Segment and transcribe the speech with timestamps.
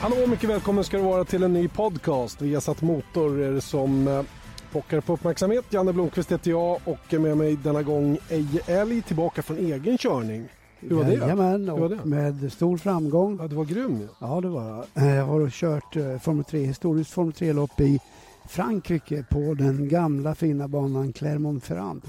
[0.00, 2.42] Hallå, mycket välkommen ska du vara till en ny podcast.
[2.42, 4.22] Viasat Motor är det som eh,
[4.72, 5.64] pockar på uppmärksamhet.
[5.70, 9.98] Janne Blomqvist heter jag och är med mig denna gång Eje Älg tillbaka från egen
[9.98, 10.48] körning.
[10.80, 11.14] Hur var det?
[11.14, 11.98] Jajamän, Hur var det?
[11.98, 13.38] och med stor framgång.
[13.40, 14.08] Ja, du var grym ju.
[14.18, 15.16] Ja, det var jag.
[15.16, 18.00] Jag har kört eh, Formel 3, historiskt Formel 3-lopp i
[18.48, 22.02] Frankrike på den gamla fina banan Clermont-Ferrand.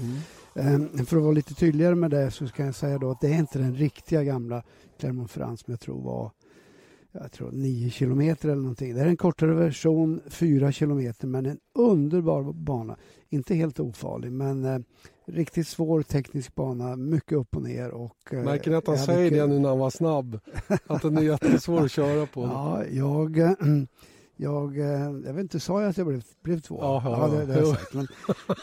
[0.54, 3.28] Eh, För att vara lite tydligare med det så ska jag säga då att det
[3.28, 4.62] är inte den riktiga gamla
[5.00, 6.30] Clermont-Ferrand som jag tror var
[7.12, 8.94] jag tror 9 kilometer eller någonting.
[8.94, 12.96] Det är en kortare version, 4 kilometer, men en underbar bana.
[13.28, 14.78] Inte helt ofarlig, men eh,
[15.26, 17.90] riktigt svår teknisk bana, mycket upp och ner.
[17.90, 20.40] Och, eh, Märker ni att han säger det nu när han var snabb?
[20.86, 22.42] Att den är jättesvår att köra på.
[22.42, 23.36] Ja, jag,
[24.42, 24.86] jag, eh,
[25.24, 26.78] jag vet inte, sa jag att jag blev, blev två?
[26.80, 27.94] Ja, ja, det, det har jag sagt.
[27.94, 28.06] Men,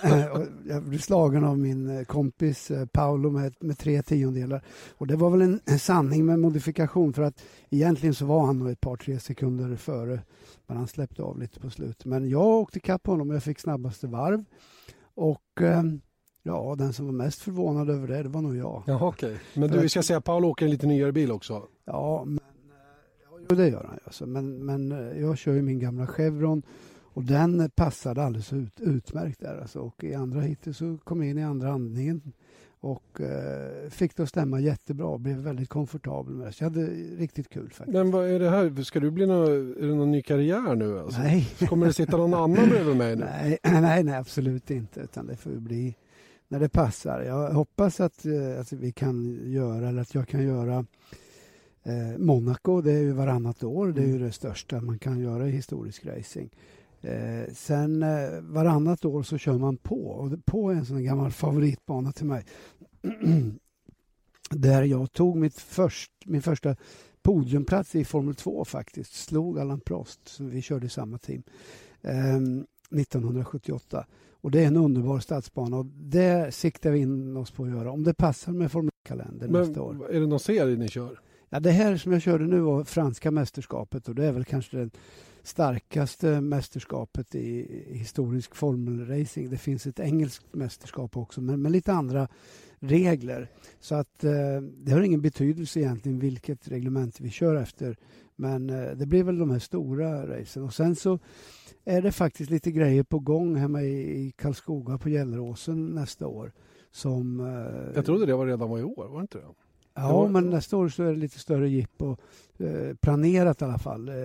[0.03, 0.27] eh,
[0.67, 4.63] jag blev slagen av min eh, kompis Paolo med, med tre tiondelar.
[4.97, 8.59] Och det var väl en, en sanning med modifikation för att egentligen så var han
[8.59, 10.21] nog ett par, tre sekunder före.
[10.67, 12.05] Men han släppte av lite på slutet.
[12.05, 14.45] Men jag åkte ikapp honom och jag fick snabbaste varv.
[15.15, 15.83] Och eh,
[16.43, 18.83] ja, den som var mest förvånad över det, det var nog jag.
[18.87, 19.39] Jaha, okej.
[19.53, 21.63] Men du, vi ska säga Paolo åker en lite nyare bil också.
[21.85, 22.48] Ja, men ja,
[23.49, 23.99] jo, det gör han.
[24.05, 24.25] Alltså.
[24.25, 26.61] Men, men eh, jag kör ju min gamla Chevron
[27.01, 29.57] och den passade alldeles ut, utmärkt där.
[29.61, 29.79] Alltså.
[29.79, 32.33] Och i andra hitet så kom jag in i andra andningen
[32.81, 36.51] och eh, fick det att stämma jättebra blev väldigt komfortabel med det.
[36.51, 36.85] Så jag hade
[37.17, 37.93] riktigt kul faktiskt.
[37.93, 38.83] Men vad är det här?
[38.83, 39.47] Ska du bli någon,
[39.83, 40.99] är det någon ny karriär nu?
[40.99, 41.21] Alltså?
[41.21, 41.47] Nej.
[41.69, 43.25] Kommer det sitta någon annan bredvid mig nu?
[43.25, 44.99] nej, nej, nej, absolut inte.
[44.99, 45.95] Utan det får bli
[46.47, 47.21] när det passar.
[47.21, 50.85] Jag hoppas att, eh, att vi kan göra, eller att jag kan göra
[51.83, 52.81] eh, Monaco.
[52.81, 53.87] Det är ju varannat år.
[53.87, 56.49] Det är ju det största man kan göra i historisk racing.
[57.01, 60.01] Eh, sen eh, varannat år så kör man på.
[60.05, 62.45] Och på är en sån gammal favoritbana till mig.
[64.49, 66.75] Där jag tog mitt först, min första
[67.21, 69.13] podiumplats i Formel 2 faktiskt.
[69.13, 71.43] Slog Allan Prost, som vi körde i samma team.
[72.01, 74.05] Ehm, 1978.
[74.41, 77.91] Och det är en underbar stadsbana och det siktar vi in oss på att göra
[77.91, 80.09] om det passar med Formel 1-kalendern Men nästa år.
[80.09, 81.19] är det någon serie ni kör?
[81.49, 84.77] Ja, det här som jag körde nu var franska mästerskapet och det är väl kanske
[84.77, 84.89] det
[85.43, 89.49] starkaste mästerskapet i historisk formelracing.
[89.49, 92.27] Det finns ett engelskt mästerskap också men med lite andra
[92.79, 93.51] regler.
[93.79, 97.97] Så att eh, det har ingen betydelse egentligen vilket reglement vi kör efter.
[98.35, 100.63] Men eh, det blir väl de här stora racen.
[100.63, 101.19] Och sen så
[101.85, 106.51] är det faktiskt lite grejer på gång hemma i, i Karlskoga på Gelleråsen nästa år.
[106.91, 109.43] Som, eh, Jag trodde det var redan var i år, var det inte det?
[109.93, 112.15] Ja, var- men nästa år så är det lite större jippo.
[112.57, 114.09] Eh, planerat i alla fall.
[114.09, 114.15] Eh,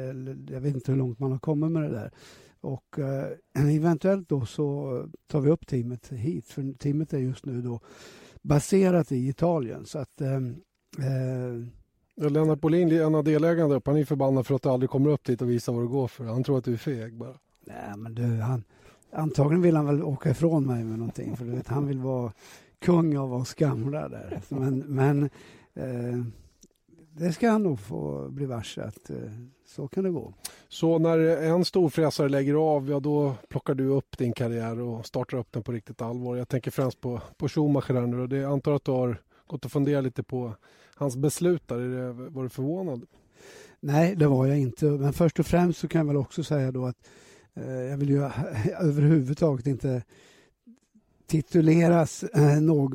[0.51, 2.11] jag vet inte hur långt man har kommit med det där.
[2.61, 3.27] Och eh,
[3.77, 4.91] eventuellt då så
[5.27, 6.47] tar vi upp teamet hit.
[6.47, 7.81] För teamet är just nu då
[8.43, 9.85] baserat i Italien.
[9.87, 10.35] Så att eh,
[10.99, 11.65] eh,
[12.17, 15.11] Ja, Lennart Bolin, en av delägarna uppe, han är förbannad för att du aldrig kommer
[15.11, 16.25] upp dit och visar vad det går för.
[16.25, 17.35] Han tror att du är feg bara.
[17.67, 18.65] nej, men du, han,
[19.13, 21.37] antagligen vill han väl åka ifrån mig med någonting.
[21.37, 22.33] För du vet, han vill vara
[22.85, 24.41] kung av oss gamla där.
[24.49, 25.23] Men, men
[25.75, 26.25] eh,
[27.13, 29.17] det ska han nog få bli varse att eh,
[29.67, 30.35] så kan det gå.
[30.69, 35.39] Så när en storfräsare lägger av, ja då plockar du upp din karriär och startar
[35.39, 36.37] upp den på riktigt allvar.
[36.37, 39.65] Jag tänker främst på, på Schumacher här nu och det antar att du har gått
[39.65, 40.55] och funderat lite på
[40.95, 41.79] hans beslut där.
[41.79, 43.07] Det, var du förvånad?
[43.81, 44.85] Nej, det var jag inte.
[44.85, 47.09] Men först och främst så kan jag väl också säga då att
[47.55, 48.23] eh, jag vill ju
[48.81, 50.03] överhuvudtaget inte
[51.27, 52.93] tituleras eh, något,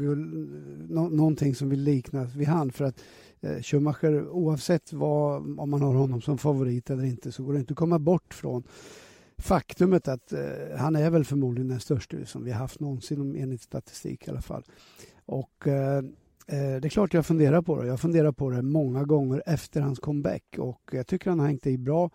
[0.89, 2.71] nå, någonting som vill liknas vid han.
[2.71, 3.03] För att
[3.41, 7.59] eh, Schumacher, oavsett vad, om man har honom som favorit eller inte, så går det
[7.59, 8.63] inte att komma bort från
[9.39, 13.61] faktumet att eh, han är väl förmodligen den största som vi har haft någonsin, enligt
[13.61, 14.63] statistik i alla fall.
[15.25, 15.97] Och eh,
[16.47, 17.87] eh, det är klart jag funderar på det.
[17.87, 21.67] Jag funderar på det många gånger efter hans comeback och jag tycker han har hängt
[21.67, 22.09] i bra.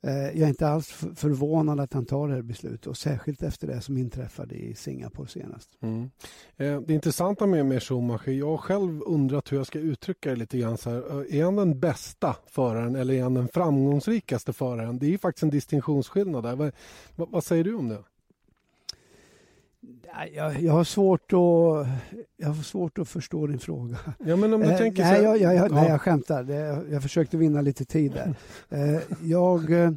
[0.00, 0.86] Eh, jag är inte alls
[1.16, 5.28] förvånad att han tar det här beslutet och särskilt efter det som inträffade i Singapore
[5.28, 5.70] senast.
[5.80, 6.10] Mm.
[6.56, 10.36] Eh, det intressanta med, med Schumacher, jag har själv undrat hur jag ska uttrycka det
[10.36, 10.96] lite grann så här.
[10.96, 14.98] Eh, är han den bästa föraren eller är han den framgångsrikaste föraren?
[14.98, 16.56] Det är ju faktiskt en distinktionsskillnad där.
[16.56, 16.72] Vad,
[17.30, 18.02] vad säger du om det?
[20.34, 21.88] Jag, jag, har svårt att,
[22.36, 23.96] jag har svårt att förstå din fråga.
[24.18, 25.90] Ja, men om du Eh, tänker nej, så jag, jag, jag, nej, Ja.
[25.90, 26.42] jag skämtar.
[26.44, 28.34] Det, jag försökte vinna lite tid där.
[28.70, 29.88] Eh, jag, eh,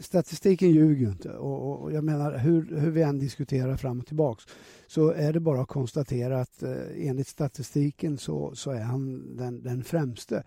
[0.00, 1.30] statistiken ljuger ju inte.
[1.30, 4.44] Och, och, och jag menar, hur, hur vi än diskuterar fram och tillbaks
[4.86, 9.62] så är det bara att konstatera att eh, enligt statistiken så, så är han den,
[9.62, 10.42] den främste.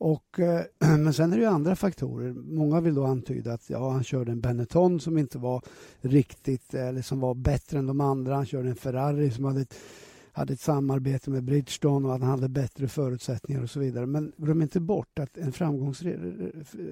[0.00, 0.64] Och, eh,
[0.98, 2.32] men sen är det ju andra faktorer.
[2.32, 5.62] Många vill då antyda att ja, han körde en Benetton som inte var
[6.00, 8.34] riktigt, eh, eller som var bättre än de andra.
[8.34, 9.74] Han körde en Ferrari som hade ett
[10.32, 14.06] hade ett samarbete med Bridgestone och att han hade bättre förutsättningar och så vidare.
[14.06, 16.16] Men glöm inte bort att en, framgångsrik,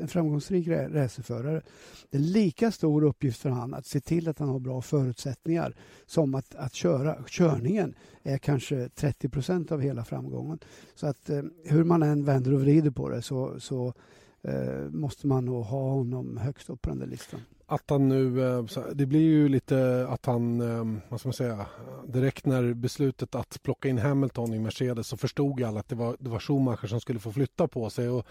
[0.00, 1.62] en framgångsrik racerförare,
[2.10, 5.74] det är lika stor uppgift för han att se till att han har bra förutsättningar
[6.06, 7.24] som att, att köra.
[7.26, 10.58] Körningen är kanske 30 procent av hela framgången.
[10.94, 13.94] Så att eh, hur man än vänder och vrider på det så, så
[14.42, 18.42] eh, måste man nog ha honom högst upp på den där listan att han nu,
[18.42, 21.66] eh, det blir ju lite att han, eh, vad ska man säga,
[22.06, 26.16] direkt när beslutet att plocka in Hamilton i Mercedes så förstod alla att det var,
[26.20, 28.26] det var Schumacher som skulle få flytta på sig och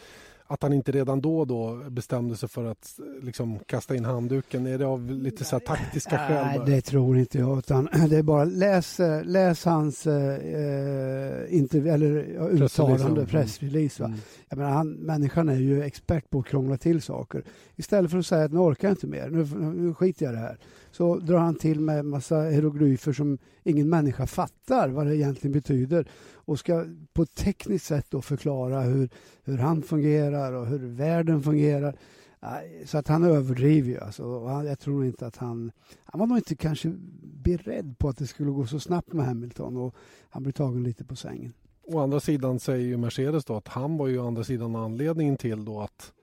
[0.48, 4.68] att han inte redan då, då bestämde sig för att liksom kasta in handduken?
[4.68, 6.46] Är det av lite så taktiska skäl?
[6.46, 7.58] Nej, det tror inte jag.
[7.60, 12.16] Utan det är bara läs, läs hans eh, intervju, eller,
[12.64, 14.04] uttalande, pressrelease.
[14.04, 14.18] Mm.
[14.50, 17.44] Jag menar, han, människan är ju expert på att krångla till saker.
[17.76, 20.36] Istället för att säga att nu orkar jag inte mer, nu, nu skiter jag i
[20.36, 20.58] det här.
[20.98, 25.52] Så drar han till med en massa hieroglyfer som ingen människa fattar vad det egentligen
[25.52, 29.10] betyder och ska på ett tekniskt sätt då förklara hur,
[29.44, 31.96] hur han fungerar och hur världen fungerar.
[32.86, 34.00] Så att han överdriver ju.
[34.00, 34.24] Alltså.
[34.66, 35.72] Jag tror inte att han...
[36.04, 39.78] Han var nog inte kanske beredd på att det skulle gå så snabbt med Hamilton
[39.78, 39.96] och
[40.30, 41.54] han blir tagen lite på sängen.
[41.84, 45.66] Å andra sidan säger ju Mercedes då att han var ju andra sidan anledningen till
[45.66, 46.14] då att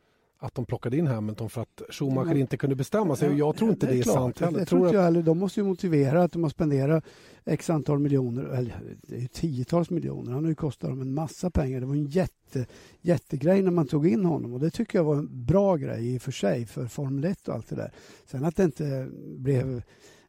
[0.45, 3.39] att de plockade in Hamilton för att Schumacher ja, inte kunde bestämma sig.
[3.39, 4.59] jag tror inte det är, det är sant heller.
[4.59, 5.23] Jag tror jag heller.
[5.23, 7.05] De måste ju motivera att de har spenderat
[7.45, 10.33] x antal miljoner, eller det är tiotals miljoner.
[10.33, 11.81] Han har ju kostat dem en massa pengar.
[11.81, 12.67] Det var en jätte,
[13.01, 16.19] jättegrej när man tog in honom och det tycker jag var en bra grej i
[16.19, 17.93] och för sig för Formel 1 och allt det där.
[18.27, 19.09] Sen att det inte
[19.39, 19.83] blev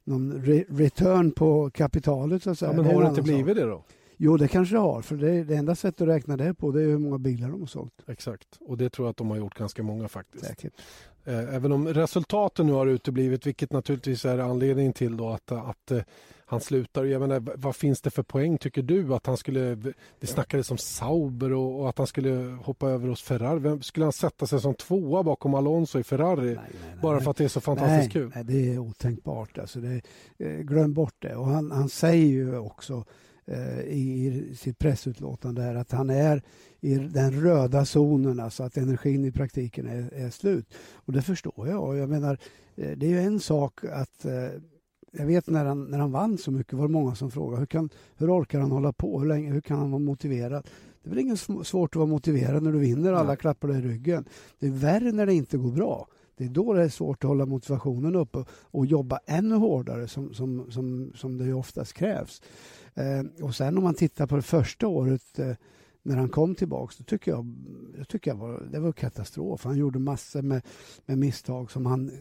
[0.04, 2.72] någon re return på kapitalet så att säga.
[2.72, 3.84] Ja, men har det inte blivit det då?
[4.18, 5.02] Jo, det kanske det har.
[5.02, 7.60] För det, det enda sättet att räkna det på det är hur många bilar de
[7.60, 7.94] har sålt.
[8.08, 10.46] Exakt, och det tror jag att de har gjort ganska många faktiskt.
[10.46, 10.74] Säkert.
[11.26, 15.92] Eh, även om resultaten nu har uteblivit, vilket naturligtvis är anledningen till då att, att
[15.92, 16.02] eh,
[16.46, 17.04] han slutar.
[17.04, 19.76] Jag menar, vad finns det för poäng tycker du att han skulle,
[20.20, 23.60] det snackades om Sauber och, och att han skulle hoppa över hos Ferrari.
[23.60, 27.22] Vem, skulle han sätta sig som tvåa bakom Alonso i Ferrari nej, nej, nej, bara
[27.22, 28.32] för att det är så fantastiskt kul?
[28.36, 29.58] Nej, det är otänkbart.
[29.58, 30.02] Alltså det,
[30.38, 31.36] eh, glöm bort det.
[31.36, 33.06] Och han, han säger ju också
[33.88, 36.42] i sitt pressutlåtande här att han är
[36.82, 40.74] i den röda zonen, alltså att energin i praktiken är, är slut.
[40.94, 41.98] Och det förstår jag.
[41.98, 42.38] Jag menar,
[42.76, 44.50] eh, det är ju en sak att eh,
[45.12, 47.66] jag vet när han, när han vann så mycket var det många som frågade hur,
[47.66, 49.20] kan, hur orkar han hålla på?
[49.20, 50.68] Hur, länge, hur kan han vara motiverad?
[51.04, 53.36] Det är väl inget svårt att vara motiverad när du vinner alla ja.
[53.36, 54.26] klappar dig i ryggen.
[54.60, 56.08] Det är värre när det inte går bra.
[56.38, 60.08] Det är då det är svårt att hålla motivationen uppe och, och jobba ännu hårdare
[60.08, 62.42] som, som, som, som det oftast krävs.
[62.96, 65.52] Eh, och sen om man tittar på det första året eh,
[66.04, 67.56] när han kom tillbaka, då tycker jag,
[67.98, 69.64] jag tycker jag var, det var katastrof.
[69.64, 70.62] Han gjorde massor med,
[71.06, 72.12] med misstag som han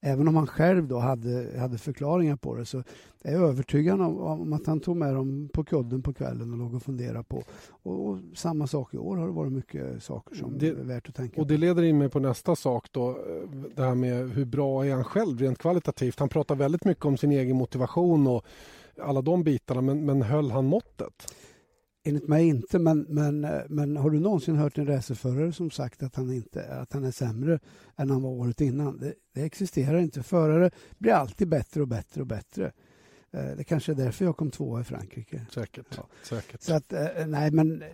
[0.00, 2.82] Även om han själv då hade, hade förklaringar på det så
[3.22, 6.58] är jag övertygad om, om att han tog med dem på kudden på kvällen och
[6.58, 7.42] låg och funderade på.
[7.68, 11.08] Och, och samma sak i år har det varit mycket saker som det, är värt
[11.08, 11.52] att tänka och på.
[11.52, 13.18] Det leder in mig på nästa sak då.
[13.74, 16.18] Det här med hur bra är han själv rent kvalitativt.
[16.18, 18.44] Han pratar väldigt mycket om sin egen motivation och
[18.98, 21.32] alla de bitarna, men, men höll han måttet?
[22.04, 26.16] Enligt mig inte, men, men, men har du någonsin hört en racerförare som sagt att
[26.16, 27.58] han, inte, att han är sämre
[27.96, 28.98] än han var året innan?
[28.98, 30.22] Det, det existerar inte.
[30.22, 32.72] Förare blir alltid bättre och bättre och bättre.
[33.30, 35.46] Eh, det kanske är därför jag kom tvåa i Frankrike.
[35.50, 35.86] Säkert.
[35.96, 36.06] Ja.
[36.22, 36.62] Säkert.
[36.62, 37.84] Så att, eh, nej, men,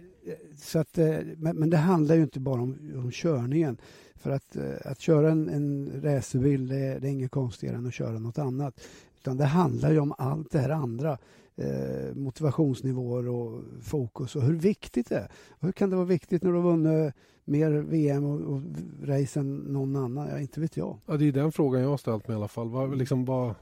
[0.57, 3.77] så att, eh, men, men det handlar ju inte bara om, om körningen.
[4.15, 8.19] För att, att köra en, en racerbil, det, det är inget konstigare än att köra
[8.19, 8.81] något annat.
[9.23, 11.19] Utan det handlar ju om allt det här andra.
[11.57, 15.29] Eh, motivationsnivåer och fokus och hur viktigt det är.
[15.61, 17.15] Hur kan det vara viktigt när du har vunnit
[17.45, 18.63] mer VM och, och
[19.03, 20.29] race än någon annan?
[20.29, 20.99] Ja, inte vet jag.
[21.07, 22.69] Ja, det är den frågan jag har ställt mig i alla fall.
[22.69, 23.55] Vad, liksom, vad,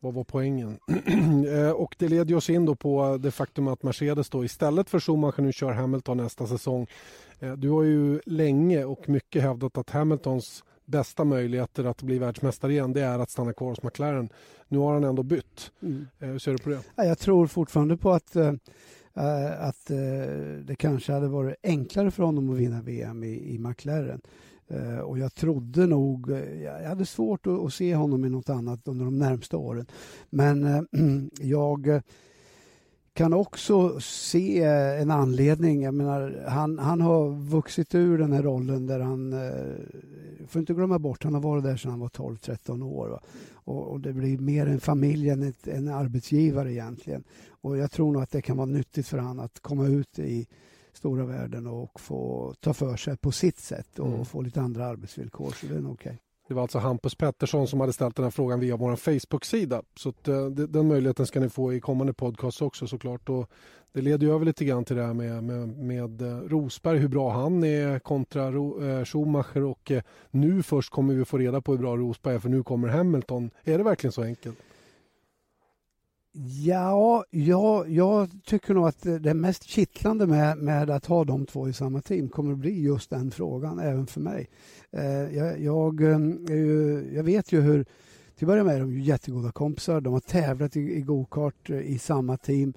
[0.00, 0.78] vad var poängen?
[1.48, 5.00] Eh, och det leder oss in då på det faktum att Mercedes då istället för
[5.00, 6.86] Schumacher nu kör Hamilton nästa säsong.
[7.38, 12.72] Eh, du har ju länge och mycket hävdat att Hamiltons bästa möjligheter att bli världsmästare
[12.72, 14.28] igen det är att stanna kvar hos McLaren.
[14.68, 15.72] Nu har han ändå bytt.
[15.82, 16.06] Mm.
[16.18, 16.80] Eh, hur ser du på det?
[16.96, 18.52] Jag tror fortfarande på att, äh,
[19.58, 19.96] att äh,
[20.64, 24.20] det kanske hade varit enklare för honom att vinna VM i, i McLaren.
[24.72, 26.30] Uh, och jag trodde nog,
[26.62, 29.86] jag hade svårt att, att, se honom i något annat under de närmsta åren.
[30.30, 30.82] Men uh,
[31.40, 32.02] jag
[33.14, 34.62] kan också se
[35.00, 35.82] en anledning.
[35.82, 39.32] Jag menar, han, han har vuxit ur den här rollen där han...
[39.32, 43.20] Eh, får inte glömma bort, han har varit där sedan han var 12-13 år.
[43.52, 47.24] Och, och, det blir mer en familj än ett, en arbetsgivare egentligen.
[47.48, 50.46] Och jag tror nog att det kan vara nyttigt för han att komma ut i
[50.92, 54.24] stora världen och få ta för sig på sitt sätt och mm.
[54.24, 55.50] få lite andra arbetsvillkor.
[55.50, 56.10] Så det är nog okej.
[56.10, 56.23] Okay.
[56.48, 59.82] Det var alltså Hampus Pettersson som hade ställt den här frågan via vår Facebook-sida.
[59.96, 63.28] Så att, eh, den möjligheten ska ni få i kommande podcast också såklart.
[63.28, 63.50] Och
[63.92, 67.08] det leder ju över lite grann till det här med, med, med eh, Rosberg, hur
[67.08, 71.72] bra han är kontra eh, Schumacher och eh, nu först kommer vi få reda på
[71.72, 73.50] hur bra Rosberg är för nu kommer Hamilton.
[73.64, 74.58] Är det verkligen så enkelt?
[76.36, 81.68] Ja, ja, jag tycker nog att det mest kittlande med, med att ha de två
[81.68, 84.48] i samma team kommer att bli just den frågan, även för mig.
[84.90, 86.18] Eh, jag, jag, eh,
[87.14, 87.84] jag vet ju hur
[88.36, 90.00] till att börja med är de ju jättegoda kompisar.
[90.00, 92.74] De har tävlat i, i gokart eh, i samma team.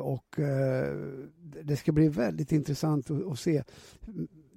[0.00, 0.36] Och
[1.62, 3.62] det ska bli väldigt intressant att, att, se.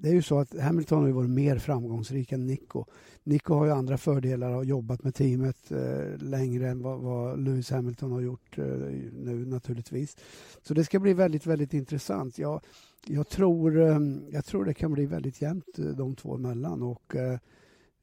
[0.01, 2.85] Det är ju så att Hamilton har varit mer framgångsrik än Nico.
[3.23, 7.39] Nico har ju andra fördelar och har jobbat med teamet eh, längre än vad, vad,
[7.39, 8.65] Lewis Hamilton har gjort eh,
[9.13, 10.17] nu naturligtvis.
[10.61, 12.37] Så det ska bli väldigt, väldigt intressant.
[12.37, 12.61] Jag,
[13.05, 13.99] jag, tror, eh,
[14.31, 17.39] jag tror det kan bli väldigt jämnt eh, de två emellan och eh,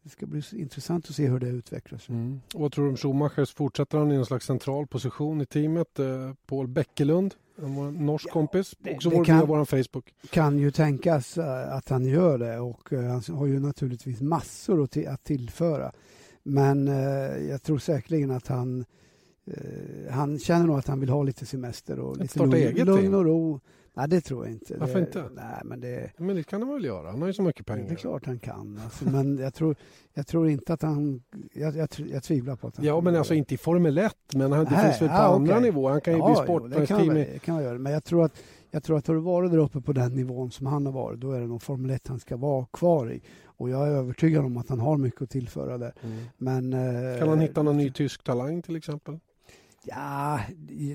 [0.03, 2.09] det ska bli intressant att se hur det utvecklas.
[2.09, 2.41] Mm.
[2.55, 3.55] Vad tror du om Schumachers?
[3.55, 5.99] Fortsätter han i en slags central position i teamet?
[5.99, 10.15] Eh, Paul Bäckelund, en norsk ja, kompis, också vår, kan, vår Facebook.
[10.31, 14.83] kan ju tänkas eh, att han gör det och uh, han har ju naturligtvis massor
[14.83, 15.93] att, att tillföra.
[16.43, 16.87] Men
[17.49, 18.85] jag tror säkerligen att han
[20.11, 23.61] han känner nog att han vill ha lite semester och lite lugn, lugn och ro.
[23.99, 24.77] Nej, det tror jag inte.
[24.77, 25.25] Varför det, inte?
[25.35, 27.11] Nej, men, det, men det kan han väl göra?
[27.11, 27.89] Han har ju så mycket pengar.
[27.89, 28.81] Det är klart han kan.
[28.85, 29.77] Alltså, men jag tror,
[30.15, 31.23] jag tror inte att han...
[31.53, 34.53] Jag, jag, jag tvivlar på att han Ja, men alltså inte i Formel 1, men
[34.53, 35.63] han, det Nej, finns väl på ja, andra okay.
[35.63, 35.93] nivåer.
[35.93, 37.15] Han kan ju ja, bli sportchefsteam.
[37.15, 37.79] Det kan man göra.
[37.79, 40.51] Men jag tror att jag tror att har du varit där uppe på den nivån
[40.51, 43.23] som han har varit, då är det nog Formel 1 han ska vara kvar i.
[43.45, 45.93] Och jag är övertygad om att han har mycket att tillföra där.
[46.03, 46.25] Mm.
[46.37, 46.73] Men,
[47.19, 49.19] kan han hitta någon ny tysk talang till exempel?
[49.85, 50.41] Ja,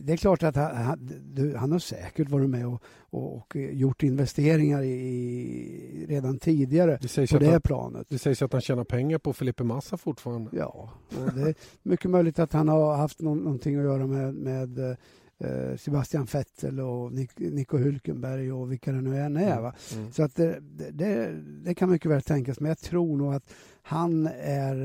[0.02, 4.04] det är klart att han, han, han har säkert varit med och, och, och, gjort
[4.04, 8.08] investeringar i, redan tidigare det på det han, planet.
[8.10, 10.50] Det sägs att han tjänar pengar på Felipe Massa fortfarande.
[10.54, 14.34] Ja, och det är mycket möjligt att han har haft någon, någonting att göra med,
[14.34, 14.98] med
[15.44, 19.60] Eh, Sebastian Vettel och Nico Hülkenberg och vilka det nu än är.
[19.60, 19.74] Mm.
[19.94, 20.12] Mm.
[20.12, 20.60] Så att det,
[20.92, 21.32] det,
[21.64, 23.54] det, kan mycket väl tänkas, men jag tror nog att
[23.86, 24.76] han är,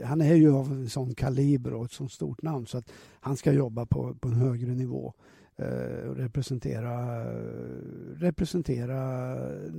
[0.00, 2.92] eh, han är ju av en sån kaliber och ett sånt stort namn så att
[3.20, 5.12] han ska jobba på, på en högre nivå
[5.56, 7.24] eh, och representera,
[8.14, 9.20] representera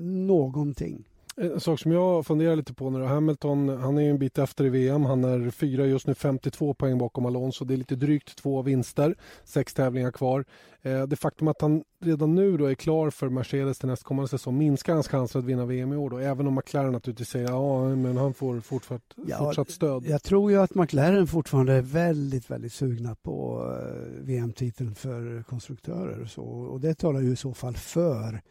[0.02, 1.10] någonting.
[1.41, 4.70] En sak som jag funderar lite på nu Hamilton, han är en bit efter i
[4.70, 5.06] VM.
[5.06, 7.65] Han är fyra just nu, 52 poäng bakom Alonso.
[7.65, 10.46] Det är lite drygt två vinster, sex tävlingar kvar.
[10.82, 14.58] Eh, det faktum att han redan nu då är klar för Mercedes till nästkommande säsong
[14.58, 16.17] minskar hans chanser att vinna VM i år då?
[16.17, 20.06] Även om McLaren naturligtvis säger ja, men han får fortsatt, ja, fortsatt stöd.
[20.06, 26.22] Jag tror ju att McLaren fortfarande är väldigt, väldigt sugna på eh, VM-titeln för konstruktörer
[26.22, 26.44] och så.
[26.44, 28.41] Och det talar ju i så fall för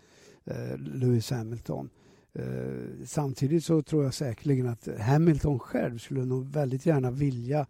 [0.45, 1.91] eh, Lewis Hamilton.
[2.39, 7.67] Eh, samtidigt så tror jag säkerligen att Hamilton själv skulle nog väldigt gärna vilja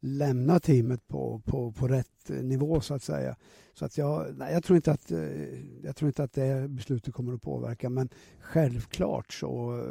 [0.00, 3.36] lämna teamet på, på, på rätt nivå så att säga.
[3.74, 5.18] Så att jag, nej, jag, tror inte att, eh,
[5.82, 8.08] jag tror inte att det beslutet kommer att påverka men
[8.40, 9.84] självklart så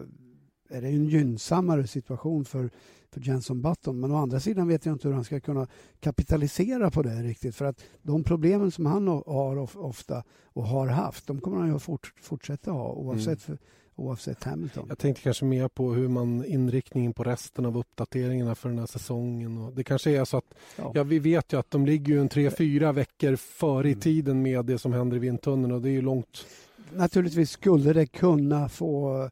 [0.69, 2.69] är det en gynnsammare situation för,
[3.11, 3.99] för Jenson Button.
[3.99, 5.67] Men å andra sidan vet jag inte hur han ska kunna
[5.99, 7.55] kapitalisera på det riktigt.
[7.55, 11.79] För att de problemen som han har ofta och har haft, de kommer han ju
[11.79, 13.39] fort, fortsätta ha oavsett mm.
[13.39, 13.57] för,
[13.97, 14.85] oavsett Hamilton.
[14.89, 18.85] Jag tänkte kanske mer på hur man inriktningen på resten av uppdateringarna för den här
[18.85, 19.57] säsongen.
[19.57, 20.91] Och det kanske är så att, ja.
[20.95, 23.97] ja vi vet ju att de ligger ju en tre, fyra veckor före mm.
[23.97, 26.45] i tiden med det som händer i vindtunneln och det är ju långt.
[26.93, 29.23] Naturligtvis skulle det kunna få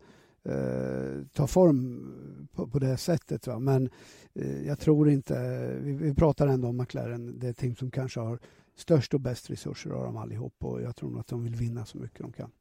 [0.44, 3.48] eh, ta form på, på det sättet.
[3.48, 3.60] Va?
[3.60, 3.90] Men
[4.34, 5.36] eh, jag tror inte,
[5.82, 8.40] vi, vi pratar ändå om McLaren, det team som kanske har
[8.76, 11.98] störst och bäst resurser av dem allihop och jag tror att de vill vinna så
[11.98, 12.52] mycket de kan.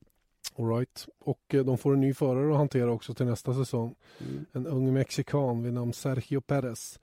[0.59, 1.09] All right.
[1.19, 3.95] Och eh, de får en ny förare att hantera också till nästa säsong.
[4.21, 4.45] Mm.
[4.53, 6.99] En ung mexikan vid namn Sergio Perez.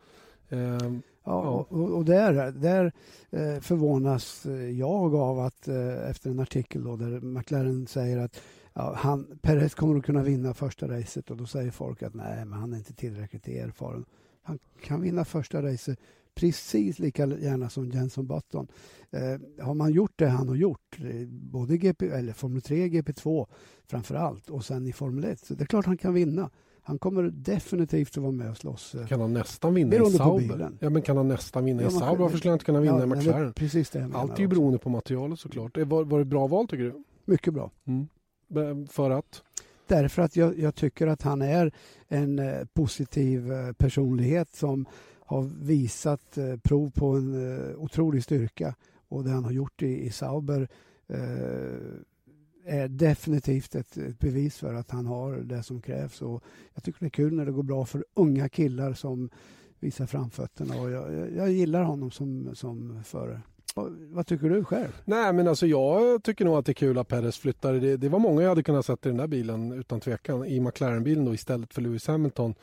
[0.49, 0.79] Eh, ja,
[1.23, 2.91] ja, och, och där, där
[3.29, 5.67] eh, förvånas eh, jag av att
[6.09, 8.41] efter en artikel då, där McLaren säger att
[8.73, 12.45] ja, han, Perez kommer att kunna vinna första racet och då säger folk att nej,
[12.45, 14.05] men han är inte tillräckligt erfaren.
[14.43, 15.99] Han kan vinna första racet
[16.35, 18.67] precis lika gärna som Jenson Button.
[19.11, 23.47] Eh, har man gjort det han har gjort, eh, både GP, eller Formel 3, GP2
[23.87, 26.49] framför allt och sen i Formel 1, så det är klart han kan vinna.
[26.83, 28.95] Han kommer definitivt att vara med och slåss.
[28.95, 30.71] Eh, kan han nästan vinna i Sauber?
[30.79, 32.15] Ja, men kan han nästan vinna ja, i Sauber?
[32.15, 33.53] Varför skulle han inte kunna vinna ja, i McLaren?
[33.53, 35.77] Precis det Allt är ju beroende på materialet såklart.
[35.77, 37.03] Var, var det ett bra val tycker du?
[37.25, 37.71] Mycket bra.
[37.85, 38.87] Mm.
[38.87, 39.43] För att?
[39.87, 41.71] Därför att jag, jag, tycker att han är
[42.07, 44.85] en eh, positiv eh, personlighet som
[45.31, 48.75] har visat eh, prov på en eh, otrolig styrka
[49.07, 50.67] och det han har gjort i, i Sauber
[51.07, 51.17] eh,
[52.65, 56.21] är definitivt ett, ett, bevis för att han har det som krävs.
[56.21, 59.29] Och jag tycker det är kul när det går bra för unga killar som
[59.79, 63.41] visar framfötterna och jag, jag, jag gillar honom som, som förare.
[64.09, 65.01] Vad tycker du själv?
[65.05, 67.73] Nej, men alltså jag tycker nog att det är kul att Perez flyttar.
[67.73, 70.45] Det, det var många jag hade kunnat sätta i den där bilen utan tvekan.
[70.45, 72.55] I McLaren-bilen då istället för Lewis Hamilton.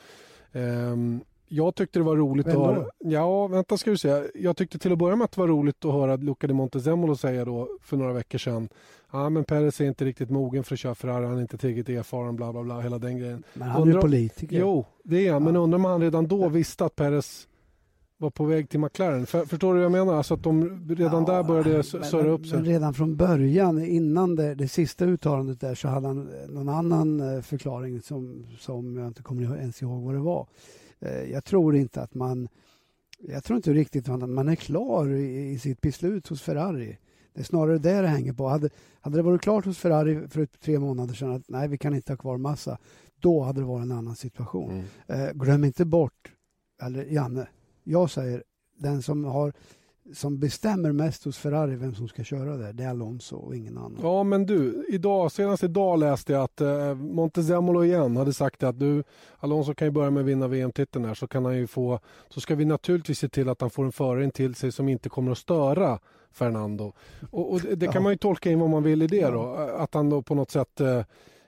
[0.52, 2.86] Um, jag tyckte det var roligt Vem att höra...
[2.98, 4.22] Ja, vänta ska du se.
[4.34, 7.16] Jag tyckte till att börja med att det var roligt att höra Luca di Montezemolo
[7.16, 8.68] säga då för några veckor sedan
[9.12, 11.88] Ja, men Perez är inte riktigt mogen för att köra Ferrari, han är inte tillräckligt
[11.88, 13.42] erfaren, bla bla bla, hela den grejen.
[13.54, 14.58] Men han är ju politiker.
[14.58, 15.46] Jo, det är han, ja.
[15.46, 17.48] men undrar om han redan då visste att Perez
[18.18, 19.26] var på väg till McLaren.
[19.26, 20.14] För, förstår du vad jag menar?
[20.14, 22.62] Alltså att de redan ja, där började söra upp sig.
[22.62, 27.42] Redan från början, innan det, det sista uttalandet där, så hade han någon annan eh,
[27.42, 30.46] förklaring som, som jag inte kommer ens ihåg vad det var.
[31.00, 32.48] Eh, jag tror inte att man...
[33.20, 36.98] Jag tror inte riktigt att man är klar i, i sitt beslut hos Ferrari.
[37.32, 38.48] Det är snarare det det hänger på.
[38.48, 41.94] Hade, hade det varit klart hos Ferrari för tre månader sedan att nej, vi kan
[41.94, 42.78] inte ha kvar massa,
[43.20, 44.70] då hade det varit en annan situation.
[44.70, 44.84] Mm.
[45.26, 46.32] Eh, glöm inte bort,
[46.82, 47.48] eller Janne,
[47.84, 48.42] jag säger
[48.76, 49.52] den som har
[50.14, 53.78] som bestämmer mest hos Ferrari vem som ska köra där, det är Alonso och ingen
[53.78, 53.98] annan.
[54.02, 58.78] Ja, men du, idag, senast idag läste jag att eh, Montezemolo igen hade sagt att
[58.78, 59.04] du,
[59.38, 62.40] Alonso kan ju börja med att vinna VM-titeln här, så kan han ju få, så
[62.40, 65.32] ska vi naturligtvis se till att han får en förare till sig som inte kommer
[65.32, 65.98] att störa
[66.32, 66.92] Fernando.
[67.30, 68.00] Och, och det kan ja.
[68.00, 69.30] man ju tolka in vad man vill i det ja.
[69.30, 70.98] då, att han då på något sätt eh,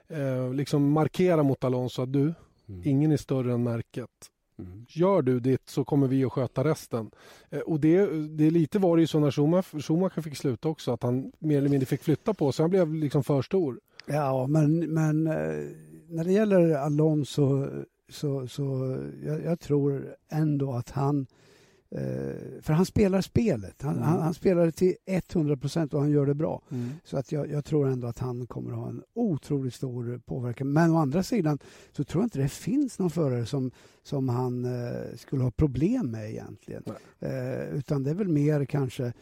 [0.07, 2.81] eh, liksom markerar mot Alonso att du, mm.
[2.83, 4.30] ingen är större än märket.
[4.59, 4.85] Mm.
[4.87, 7.11] Gör du ditt så kommer vi att sköta resten.
[7.49, 10.91] Eh, och det, det lite var det ju så när Schumacher, Schumacher fick sluta också,
[10.93, 12.63] att han mer eller mindre fick flytta på sig.
[12.63, 13.79] Han blev liksom för stor.
[14.05, 15.69] Ja, men, men eh,
[16.07, 17.67] när det gäller Alonso
[18.09, 21.25] så, så jag, jag tror ändå att han Eh,
[22.61, 23.81] för han spelar spelet.
[23.81, 24.03] Han, mm.
[24.03, 26.61] han, han, spelar det till 100 procent och han gör det bra.
[26.71, 26.89] Mm.
[27.03, 30.73] Så att jag, jag, tror ändå att han kommer ha en otroligt stor påverkan.
[30.73, 31.59] Men å andra sidan
[31.91, 33.71] så tror jag inte det finns någon förare som,
[34.03, 36.83] som han eh, skulle ha problem med egentligen.
[37.19, 39.13] Eh, utan det är väl mer kanske Eh,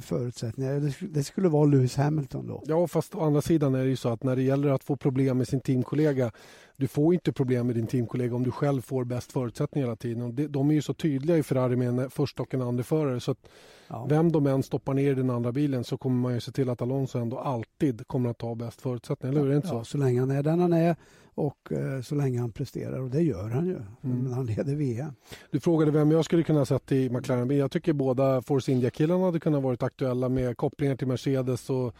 [0.00, 0.94] förutsättningar.
[1.00, 2.62] Det skulle vara Lewis Hamilton då.
[2.66, 4.96] Ja, fast å andra sidan är det ju så att när det gäller att få
[4.96, 6.30] problem med sin teamkollega
[6.76, 10.52] du får inte problem med din teamkollega om du själv får bäst förutsättningar hela tiden.
[10.52, 13.30] De är ju så tydliga i Ferrari med en första och en andra förare så
[13.30, 13.48] att
[13.88, 14.06] ja.
[14.08, 16.70] vem de än stoppar ner i den andra bilen så kommer man ju se till
[16.70, 19.40] att Alonso ändå alltid kommer att ta bäst förutsättningar.
[19.40, 19.54] Eller hur?
[19.54, 19.84] Ja, så?
[19.84, 20.96] så länge han är den han är
[21.36, 23.74] och eh, så länge han presterar och det gör han ju.
[23.74, 24.22] Mm.
[24.22, 25.12] Men han leder VM.
[25.50, 27.56] Du frågade vem jag skulle kunna sätta i McLaren.
[27.56, 31.92] Jag tycker båda Force India-killarna hade kunnat varit aktuella med kopplingar till Mercedes och eh,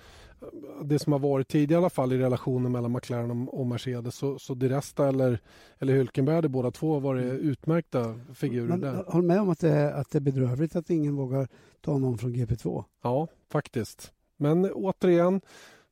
[0.84, 4.14] det som har varit tidigare i alla fall i relationen mellan McLaren och Mercedes.
[4.14, 5.40] Så, så Di Resta eller,
[5.78, 7.36] eller Hülkenberg hade båda två varit mm.
[7.36, 9.04] utmärkta figurer Men, där.
[9.06, 11.48] Håll med om att det, är, att det är bedrövligt att ingen vågar
[11.80, 12.84] ta någon från GP2.
[13.02, 14.12] Ja, faktiskt.
[14.36, 15.40] Men återigen,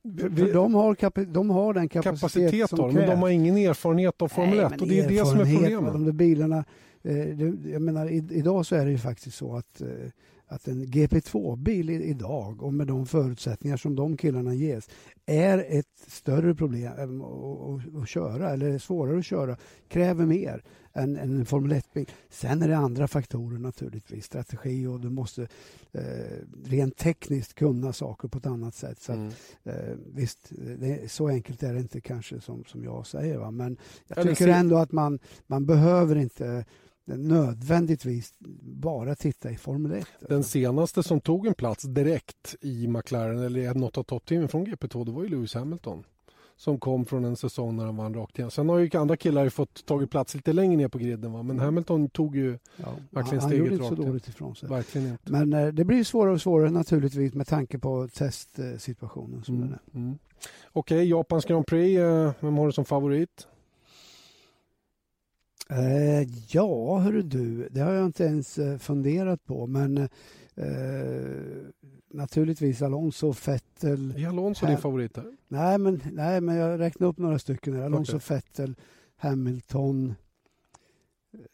[0.05, 4.21] vi, de, har de har den kapacitet, kapacitet som har, Men de har ingen erfarenhet
[4.21, 5.93] av Formel 1 och det är det som är problemet.
[5.93, 6.57] De bilarna,
[7.03, 9.87] eh, det, jag menar, i, idag så är det ju faktiskt så att, eh,
[10.47, 14.89] att en GP2-bil idag och med de förutsättningar som de killarna ges
[15.25, 21.39] är ett större problem att, att köra eller svårare att köra, kräver mer än, än
[21.39, 22.09] en Formel 1-bil.
[22.29, 25.47] Sen är det andra faktorer naturligtvis, strategi och du måste
[25.91, 26.01] eh,
[26.65, 29.01] rent tekniskt kunna saker på ett annat sätt.
[29.01, 29.27] Så mm.
[29.27, 33.37] att, eh, visst, det, så enkelt är det inte kanske som, som jag säger.
[33.37, 33.51] Va?
[33.51, 33.77] Men
[34.07, 36.65] jag tycker ändå att man, man behöver inte
[37.05, 40.07] nödvändigtvis bara titta i Formel 1.
[40.19, 45.05] Den senaste som tog en plats direkt i McLaren eller något av toppteamen från GP2
[45.05, 46.03] det var ju Lewis Hamilton
[46.57, 48.51] som kom från en säsong när han vann rakt igen.
[48.51, 51.43] Sen har ju andra killar fått tagit plats lite längre ner på griden va?
[51.43, 54.69] men Hamilton tog ju ja, verkligen han, steget han gjorde inte så dåligt ifrån sig.
[54.69, 55.31] Verkligen inte.
[55.31, 59.79] Men eh, det blir svårare och svårare naturligtvis med tanke på testsituationen som mm, den
[59.93, 59.99] är.
[59.99, 60.17] Mm.
[60.73, 63.47] Okej, okay, Japans Grand Prix, eh, vem har du som favorit?
[65.69, 69.67] Eh, ja, hörru du, det har jag inte ens eh, funderat på.
[69.67, 70.07] Men eh,
[72.13, 74.13] naturligtvis Alonso, Vettel.
[74.17, 75.17] Är Alonso din favorit?
[75.17, 75.31] Här?
[75.47, 77.83] Nej men, nej, men jag räknar upp några stycken.
[77.83, 78.35] Alonso, okay.
[78.35, 78.75] Vettel,
[79.15, 80.15] Hamilton.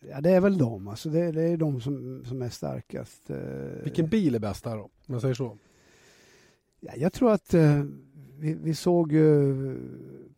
[0.10, 0.88] Ja, det är väl de.
[0.88, 3.30] Alltså det, det är de som, som är starkast.
[3.30, 3.84] Eh.
[3.84, 5.58] Vilken bil är bäst där då, om man säger så?
[6.80, 7.84] Ja, jag tror att eh,
[8.38, 9.78] vi, vi, såg ju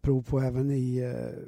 [0.02, 1.40] prov på även i eh,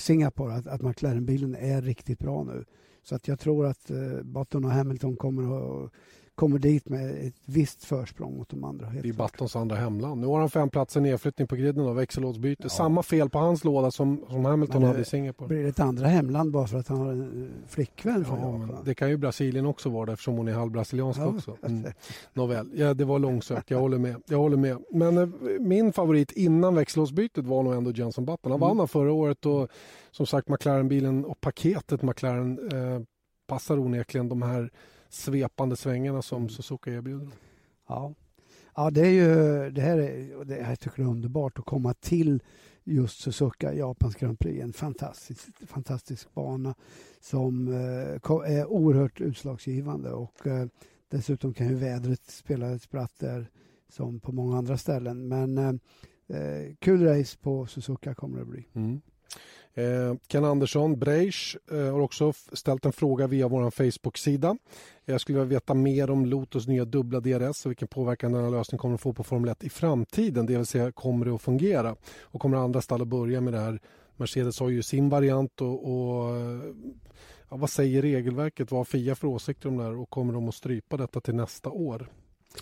[0.00, 2.64] Singapore att, att McLaren-bilen är riktigt bra nu.
[3.02, 5.92] Så att jag tror att eh, Button och Hamilton kommer att
[6.36, 8.90] kommer dit med ett visst försprång mot de andra.
[9.02, 10.20] Det är Buttons andra hemland.
[10.20, 12.62] Nu har han fem platser nedflyttning på griden och växellådsbyte.
[12.62, 12.68] Ja.
[12.68, 15.48] Samma fel på hans låda som, som Hamilton hade i Singapore.
[15.48, 18.52] Blir det ett andra hemland bara för att han har en eh, flickvän från ja,
[18.52, 18.84] Japan?
[18.84, 21.26] Det kan ju Brasilien också vara eftersom hon är halvbrasiliansk ja.
[21.26, 21.56] också.
[21.62, 21.92] Mm.
[22.32, 23.70] Nåväl, ja, det var långsökt.
[23.70, 24.22] Jag håller med.
[24.28, 24.78] Jag håller med.
[24.90, 25.28] Men eh,
[25.60, 28.52] min favorit innan växellådsbytet var nog ändå Jenson Button.
[28.52, 28.76] Han mm.
[28.76, 29.68] vann förra året och
[30.10, 33.02] som sagt McLaren-bilen och paketet McLaren eh,
[33.46, 34.70] passar onekligen de här
[35.16, 36.48] svepande svängarna som mm.
[36.48, 37.28] Suzuka erbjuder.
[37.88, 38.14] Ja.
[38.74, 41.94] Ja, det är ju det här är, det här tycker jag är underbart att komma
[41.94, 42.42] till
[42.84, 44.62] just Suzuka, Japans Grand Prix.
[44.62, 46.74] En fantastisk, fantastisk bana
[47.20, 50.66] som eh, är oerhört utslagsgivande och eh,
[51.08, 53.50] dessutom kan ju vädret spela ett spratt där
[53.88, 55.28] som på många andra ställen.
[55.28, 55.74] Men eh,
[56.38, 58.68] eh kul race på Suzuka kommer det bli.
[58.72, 59.00] Mm.
[59.76, 64.56] Eh, Ken Andersson, Breisch, eh, har också ställt en fråga via vår Facebook-sida.
[65.04, 68.78] Jag skulle vilja veta mer om Lotus nya dubbla DRS och vilken påverkan denna lösning
[68.78, 70.46] kommer att få på Formel 1 i framtiden.
[70.46, 71.96] Det vill säga, kommer det att fungera?
[72.20, 73.80] Och kommer andra stall att börja med det här?
[74.16, 76.60] Mercedes har ju sin variant och, och eh,
[77.50, 78.70] ja, vad säger regelverket?
[78.70, 81.34] Vad har Fia för åsikter om det här och kommer de att strypa detta till
[81.34, 82.08] nästa år?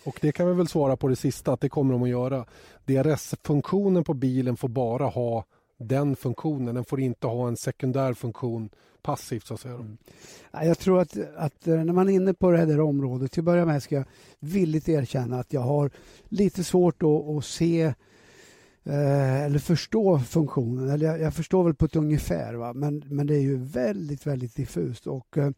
[0.05, 2.47] Och det kan vi väl svara på det sista, att det kommer de att göra.
[2.85, 5.45] DRS-funktionen på bilen får bara ha
[5.77, 6.75] den funktionen.
[6.75, 8.71] Den får inte ha en sekundär funktion
[9.03, 9.75] passivt så att säga.
[9.75, 9.97] Mm.
[10.53, 13.45] Jag tror att, att eh, när man är inne på det här området, till att
[13.45, 14.05] börja med ska jag
[14.39, 15.91] villigt erkänna att jag har
[16.29, 17.83] lite svårt att, att se
[18.85, 20.89] eh, eller förstå funktionen.
[20.89, 22.73] Eller jag, jag, förstår väl på ett ungefär, va?
[22.73, 25.07] Men, men det är ju väldigt, väldigt diffust.
[25.07, 25.51] Och, eh,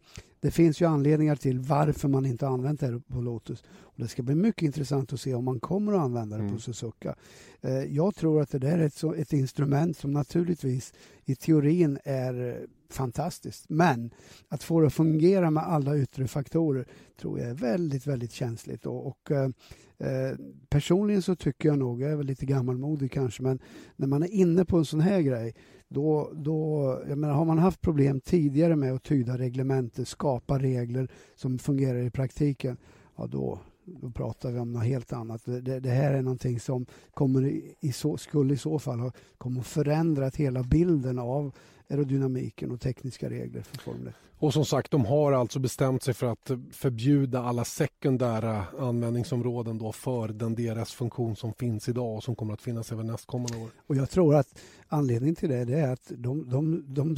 [0.47, 3.65] det finns ju anledningar till varför man inte använt det på Lotus.
[3.69, 6.55] Och det ska bli mycket intressant att se om man kommer att använda det mm.
[6.55, 7.15] på Suzuka.
[7.61, 10.93] Eh, jag tror att det där är ett, ett instrument som naturligtvis
[11.25, 13.65] i teorin är fantastiskt.
[13.69, 14.11] Men
[14.49, 16.87] att få det att fungera med alla yttre faktorer
[17.21, 18.87] tror jag är väldigt, väldigt känsligt.
[18.87, 19.51] Och, och eh,
[19.99, 20.37] eh,
[20.69, 23.59] personligen så tycker jag nog, jag är väl lite gammalmodig kanske, men
[23.97, 25.55] när man är inne på en sån här grej
[25.89, 31.11] då, då, jag menar, har man haft problem tidigare med att tyda reglementer, skapa regler
[31.35, 32.77] som fungerar i praktiken,
[33.17, 35.43] ja då, då pratar vi om något helt annat.
[35.45, 37.43] Det, det här är någonting som kommer
[37.81, 41.53] i, så, skulle i så fall ha kommer förändrat hela bilden av
[41.91, 44.15] aerodynamiken och tekniska regler för Formel 1.
[44.39, 49.93] Och som sagt, de har alltså bestämt sig för att förbjuda alla sekundära användningsområden då
[49.93, 53.71] för den DRS-funktion som finns idag och som kommer att finnas även nästkommande år.
[53.87, 57.17] Och jag tror att anledningen till det är att de, de, de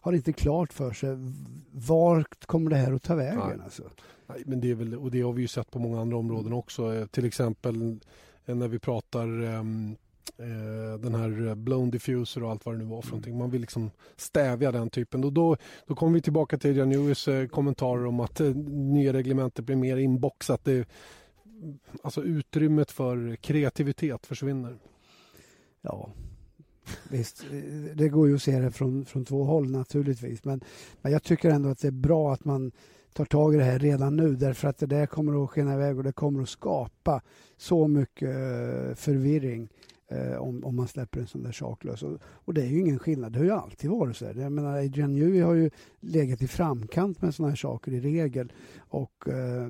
[0.00, 1.16] har inte klart för sig
[1.72, 3.38] vart kommer det här att ta vägen.
[3.38, 3.64] Nej.
[3.64, 3.82] Alltså.
[4.26, 6.52] Nej, men det, är väl, och det har vi ju sett på många andra områden
[6.52, 6.94] också.
[6.94, 8.00] Eh, till exempel
[8.46, 9.96] eh, när vi pratar um,
[11.00, 13.10] den här blown diffuser och allt vad det nu var för mm.
[13.10, 13.38] någonting.
[13.38, 15.24] Man vill liksom stävja den typen.
[15.24, 19.64] Och då, då kommer vi tillbaka till Jan Lewis eh, kommentarer om att nya reglementet
[19.64, 20.64] blir mer inboxat.
[20.64, 20.88] Det,
[22.02, 24.78] alltså utrymmet för kreativitet försvinner.
[25.82, 26.10] Ja,
[27.08, 27.44] Visst,
[27.94, 30.44] det går ju att se det från, från två håll naturligtvis.
[30.44, 30.60] Men,
[31.02, 32.72] men jag tycker ändå att det är bra att man
[33.12, 35.98] tar tag i det här redan nu därför att det där kommer att skena iväg
[35.98, 37.22] och det kommer att skapa
[37.56, 39.68] så mycket eh, förvirring
[40.10, 42.02] eh, om, om man släpper en sån där sak lös.
[42.02, 44.26] Och, och, det är ju ingen skillnad, det har ju alltid varit så.
[44.26, 44.34] Här.
[44.34, 45.70] Jag menar, Adrian Newey har ju
[46.00, 48.52] legat i framkant med såna här saker i regel.
[48.78, 49.68] Och eh,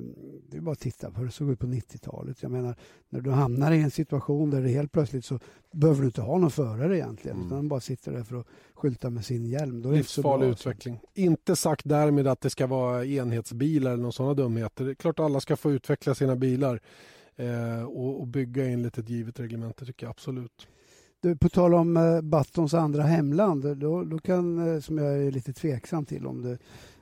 [0.49, 2.43] det är bara att titta på hur det såg ut på 90-talet.
[2.43, 2.75] Jag menar,
[3.09, 5.39] när du hamnar i en situation där det helt plötsligt så
[5.71, 7.37] behöver du inte ha någon förare egentligen.
[7.37, 7.47] Mm.
[7.47, 9.81] Utan bara sitter där för att skylta med sin hjälm.
[9.81, 10.99] Då Livsfarlig utveckling.
[11.13, 14.85] Inte sagt därmed att det ska vara enhetsbilar eller några sådana dumheter.
[14.85, 16.81] Det är klart alla ska få utveckla sina bilar
[17.35, 20.67] eh, och, och, bygga enligt ett givet reglemente tycker jag absolut.
[21.21, 25.31] Du, på tal om eh, Battons andra hemland, då, då kan, eh, som jag är
[25.31, 26.57] lite tveksam till om det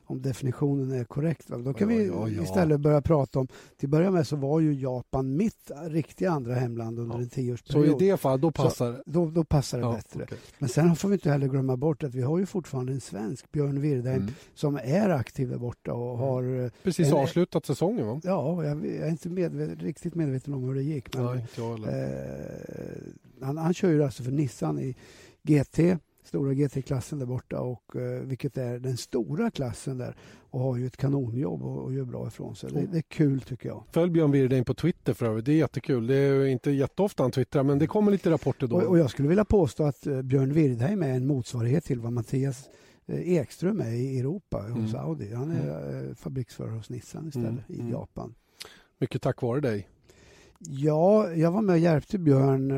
[0.10, 1.48] om definitionen är korrekt.
[1.48, 4.60] Då kan ja, vi ja, istället börja prata om, till att börja med så var
[4.60, 8.00] ju Japan mitt riktiga andra hemland under en tioårsperiod.
[8.00, 9.04] Så i det fallet, då passar det?
[9.06, 10.24] Då, då passar det bättre.
[10.24, 10.38] Okay.
[10.60, 13.52] Men sen får vi inte heller glömma bort att vi har ju fortfarande en svensk,
[13.52, 14.34] Björn Wirdheim, mm.
[14.54, 16.20] som är aktiv där borta och mm.
[16.20, 16.64] har...
[16.66, 18.22] Eh, Precis en, avslutat säsongen va?
[18.24, 21.16] Ja, jag, jag är inte medvet, riktigt medveten om hur det gick.
[21.16, 21.46] Men, Nej,
[21.94, 24.96] eh, han, han kör ju alltså för Nissan i
[25.44, 25.80] GT
[26.30, 30.16] stora GT-klassen där borta och eh, vilket är den stora klassen där
[30.50, 32.72] och har ju ett kanonjobb och, och gör bra ifrån sig.
[32.72, 33.84] Det, det, är kul tycker jag.
[33.92, 35.46] Följ Björn Wirdheim på Twitter för övrigt.
[35.46, 36.08] Det är jättekul.
[36.08, 38.76] Det är inte jätteofta han twittrar men det kommer lite rapporter då.
[38.76, 42.14] Och, och jag skulle vilja påstå att eh, Björn Wirdheim är en motsvarighet till vad
[42.14, 42.70] Mattias
[43.08, 45.06] eh, Ekström är i Europa hos mm.
[45.06, 45.34] Audi.
[45.34, 46.16] Han är mm.
[46.16, 47.64] fabriksförare hos Nissan istället mm.
[47.68, 47.92] i mm.
[47.92, 48.34] Japan.
[49.00, 49.88] Mycket tack vare dig.
[50.60, 52.72] Ja, jag var med och hjälpte Björn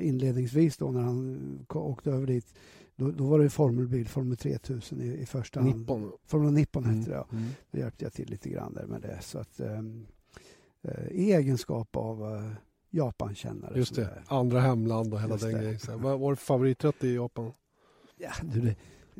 [0.00, 2.54] inledningsvis då när han åkte över dit.
[3.00, 6.00] Då, då var det formelbil, Formel 3000 i, i första Nippon.
[6.00, 6.12] hand.
[6.24, 7.08] Formel Nippon hette mm.
[7.08, 7.26] det, ja.
[7.32, 7.50] Mm.
[7.70, 9.18] Då hjälpte jag till lite grann där med det.
[9.22, 10.06] Så att, um,
[11.10, 12.52] i egenskap av eh,
[12.90, 13.78] Japankännare.
[13.78, 14.22] Just det, jag är.
[14.26, 15.78] andra hemland och hela Just den grejen.
[16.02, 17.52] Vad var favoriträtt i Japan?
[18.16, 18.76] Ja, du, det,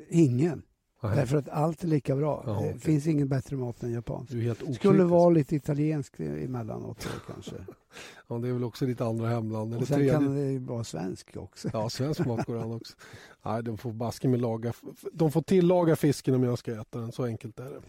[0.09, 0.63] ingen.
[1.03, 2.43] Nej, Därför att allt är lika bra.
[2.47, 4.33] Jaha, det finns ingen bättre mat än japansk.
[4.33, 4.75] okritisk.
[4.81, 7.55] Skulle vara lite italiensk emellanåt kanske.
[8.29, 9.73] Ja, det är väl också ditt andra hemland.
[9.73, 10.13] Eller Och sen tredje.
[10.13, 11.69] kan det vara svensk också.
[11.73, 12.95] Ja, svensk mat går an också.
[13.45, 14.73] Nej, de får baske med laga.
[15.13, 17.13] De får tillaga fisken om jag ska äta den.
[17.13, 17.81] Så enkelt är det.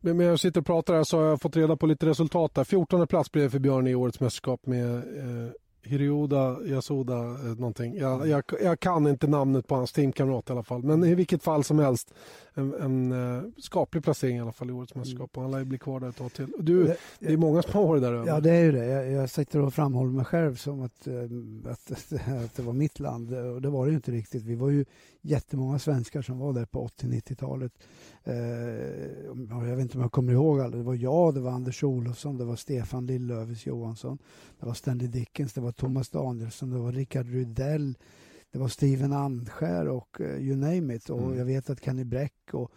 [0.00, 2.54] Men när jag sitter och pratar här så har jag fått reda på lite resultat
[2.54, 2.64] där.
[2.64, 5.50] 14 plats blev det för Björn i årets mästerskap med eh,
[5.82, 7.96] Hirioda Yasuda eh, någonting.
[7.96, 10.82] Jag, jag, jag kan inte namnet på hans teamkamrat i alla fall.
[10.82, 12.14] Men i vilket fall som helst
[12.54, 15.36] en, en eh, skaplig placering i alla fall i årets mästerskap.
[15.36, 16.46] Och han lär ju bli kvar där ett tag till.
[16.58, 18.26] Du, det är många som har varit där över.
[18.26, 18.86] Ja, det är ju det.
[18.86, 21.14] Jag, jag sitter och framhåller mig själv som att, eh,
[21.72, 21.92] att,
[22.44, 23.34] att det var mitt land.
[23.34, 24.42] Och det var det ju inte riktigt.
[24.42, 24.84] Vi var ju
[25.22, 27.72] jättemånga svenskar som var där på 80-90-talet.
[28.24, 28.34] Eh,
[29.50, 30.76] jag vet inte om jag kommer ihåg alla.
[30.76, 34.18] Det var jag, det var Anders Olofsson, det var Stefan Lillövis Johansson,
[34.60, 37.98] det var Stanley Dickens, det var Thomas Danielsson, det var Rickard Rydell,
[38.52, 41.10] det var Steven Andskär och uh, you name it.
[41.10, 41.38] Och Mm.
[41.38, 42.70] jag vet att Kenny Bräck och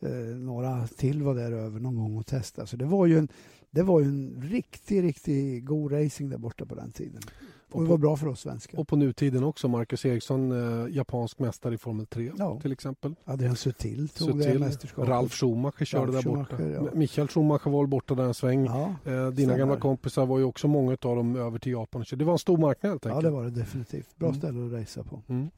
[0.00, 2.66] eh, några till var där över någon gång och testade.
[2.66, 3.28] Så det var ju en,
[3.70, 7.22] det var ju en riktig, riktig god racing där borta på den tiden.
[7.70, 8.78] Och Och det var bra för oss svenskar.
[8.78, 9.68] Och på nutiden också.
[9.68, 10.52] Marcus Eriksson,
[10.86, 12.60] eh, japansk mästare i Formel 3 Ja.
[12.60, 13.14] till exempel.
[13.24, 15.08] Adrian Sutil tog det Sutil, mästerskapet.
[15.10, 16.56] Ralf Schumacher körde Ralf där borta.
[16.56, 16.90] Schumacher, ja.
[16.94, 18.64] Michael Schumacher var borta där en sväng.
[18.66, 22.04] Ja, Eh, dina gamla kompisar var ju också många av dem över till Japan.
[22.04, 23.24] Så det var en stor marknad helt ja, enkelt.
[23.24, 24.16] det var det definitivt.
[24.16, 24.38] Bra Mm.
[24.40, 25.22] ställe att racea på.
[25.28, 25.50] Mm.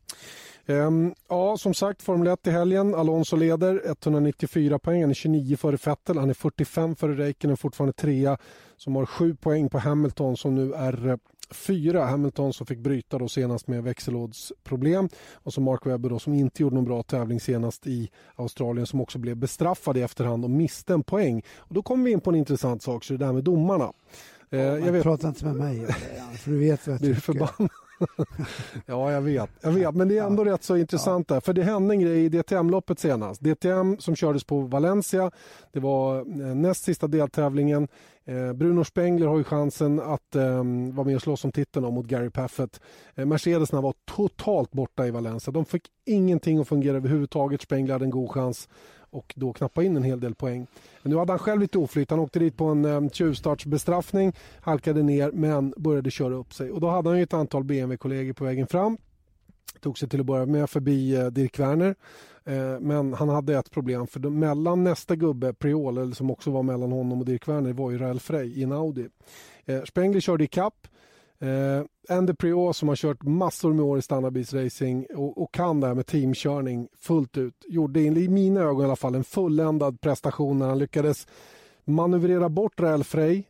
[0.67, 2.95] Ehm, ja, som sagt, Formel 1 i helgen.
[2.95, 5.01] Alonso leder 194 poäng.
[5.01, 6.19] Han är 29 före Vettel.
[6.19, 8.39] Han är 45 före Räikkönen, fortfarande trea.
[8.77, 11.17] Som har 7 poäng på Hamilton som nu är eh,
[11.51, 12.05] fyra.
[12.05, 15.09] Hamilton som fick bryta då senast med växellådsproblem.
[15.35, 19.01] Och så Mark Webber då, som inte gjorde någon bra tävling senast i Australien som
[19.01, 21.43] också blev bestraffad i efterhand och miste en poäng.
[21.59, 23.93] Och då kommer vi in på en intressant sak, så det där med domarna.
[24.51, 25.87] Eh, jag Men vet, Prata inte med mig
[26.39, 27.33] för du vet vad jag blir du tycker.
[27.33, 27.71] förbannad?
[28.87, 29.51] ja, jag vet.
[29.61, 29.95] jag vet.
[29.95, 31.41] Men det är ändå rätt så intressant där.
[31.41, 33.41] För det hände en grej i DTM-loppet senast.
[33.41, 35.31] DTM som kördes på Valencia.
[35.73, 37.89] Det var eh, näst sista deltävlingen.
[38.31, 40.43] Eh, Bruno Spengler har ju chansen att eh,
[40.93, 42.81] vara med och slåss om titeln mot Gary Paffett.
[43.15, 45.53] Eh, Mercedesna var totalt borta i Valencia.
[45.53, 47.63] De fick ingenting att fungera överhuvudtaget.
[47.63, 48.69] Spengler hade en god chans
[49.11, 50.67] och då knappa in en hel del poäng.
[51.03, 52.11] Men nu hade han själv lite oflyt.
[52.11, 56.71] Han åkte dit på en um, tjuvstartsbestraffning, halkade ner men började köra upp sig.
[56.71, 58.97] Och då hade han ju ett antal BMW-kollegor på vägen fram.
[59.81, 61.95] Tog sig till att börja med förbi eh, Dirk Werner.
[62.51, 66.63] Eh, men han hade ett problem för mellan nästa gubbe, Priol, eller som också var
[66.63, 69.09] mellan honom och Dirk Werner, var ju Rael Frey i en Audi.
[69.65, 70.89] Eh, Spengler körde i kapp.
[71.39, 75.87] Eh, Andy Priot som har kört massor med år i standardbilsracing och, och kan det
[75.87, 77.65] här med teamkörning fullt ut.
[77.69, 81.27] Gjorde i mina ögon i alla fall en fulländad prestation när han lyckades
[81.85, 83.43] manövrera bort Rael Frey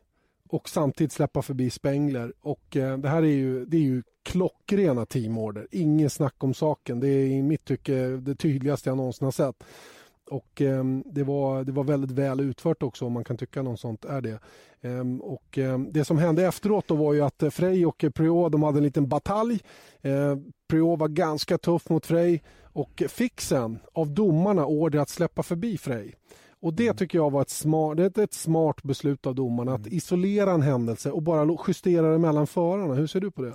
[0.49, 2.33] och samtidigt släppa förbi Spengler.
[2.41, 5.67] Och eh, det här är ju, det är ju klockrena teamorder.
[5.71, 6.99] Inget snack om saken.
[6.99, 9.63] Det är i mitt tycke det tydligaste jag någonsin har sett.
[10.29, 13.79] Och eh, det, var, det var väldigt väl utfört också om man kan tycka något
[13.79, 14.39] sånt är det.
[14.81, 18.51] Ehm, och ehm, det som hände efteråt då var ju att eh, Frey och Priot
[18.51, 19.59] de hade en liten batalj.
[20.01, 25.43] Eh, Priot var ganska tuff mot Frey och fick sen av domarna order att släppa
[25.43, 26.11] förbi Frey.
[26.61, 29.87] Och det tycker jag var ett smart, det är ett smart beslut av domarna att
[29.87, 32.93] isolera en händelse och bara justera det mellan förarna.
[32.93, 33.53] Hur ser du på det?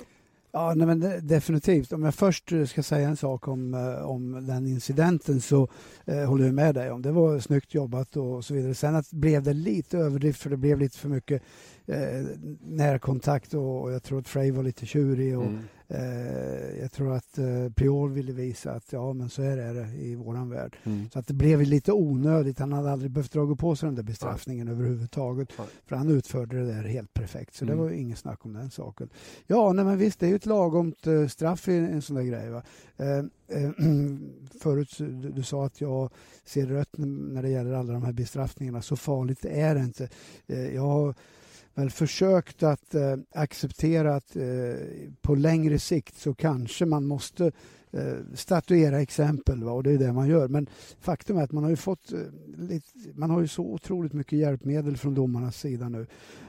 [0.56, 1.92] Ja, nej, men definitivt.
[1.92, 5.68] Om jag först eh, ska säga en sak om, eh, om den incidenten så
[6.04, 7.02] eh, håller jag med dig om.
[7.02, 8.74] Det var snyggt jobbat och så vidare.
[8.74, 11.42] Sen att blev det lite överdrift för det blev lite för mycket
[11.87, 12.27] eh,
[12.61, 15.59] närkontakt och, och jag tror att Frey var lite tjurig och Mm.
[15.88, 19.88] eh, jag tror att eh, Priol ville visa att ja, men så här är det
[19.96, 20.77] i våran värld.
[20.85, 21.11] Mm.
[21.12, 22.59] Så att det blev lite onödigt.
[22.59, 25.49] Han hade aldrig behövt dra på sig den där bestraffningen överhuvudtaget.
[25.59, 25.66] Nej.
[25.87, 27.55] För han utförde det där helt perfekt.
[27.55, 27.77] Så Mm.
[27.77, 29.09] det var ju inget snack om den saken.
[29.46, 32.22] Ja, nej, men visst, det är ju ett lagomt eh, straff i en sån där
[32.22, 32.51] grej.
[32.51, 32.62] Va?
[32.96, 33.18] Eh,
[33.62, 33.70] eh,
[34.62, 36.11] förut du, du sa att jag
[36.44, 38.83] ser rött när det gäller alla de här bestraffningarna.
[38.83, 40.09] Så farligt är det inte.
[40.46, 41.14] Eh, jag
[41.76, 44.44] väl försökt att eh, acceptera att eh,
[45.20, 47.52] på längre sikt så kanske man måste
[47.90, 49.72] eh, statuera exempel va?
[49.72, 50.48] och det är det man gör.
[50.48, 50.66] Men
[51.00, 52.18] faktum är att man har ju fått eh,
[52.56, 56.06] lite, man har ju så otroligt mycket hjälpmedel från domarnas sida nu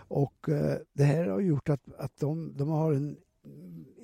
[0.08, 3.18] och eh, det här har gjort att, att de, de har en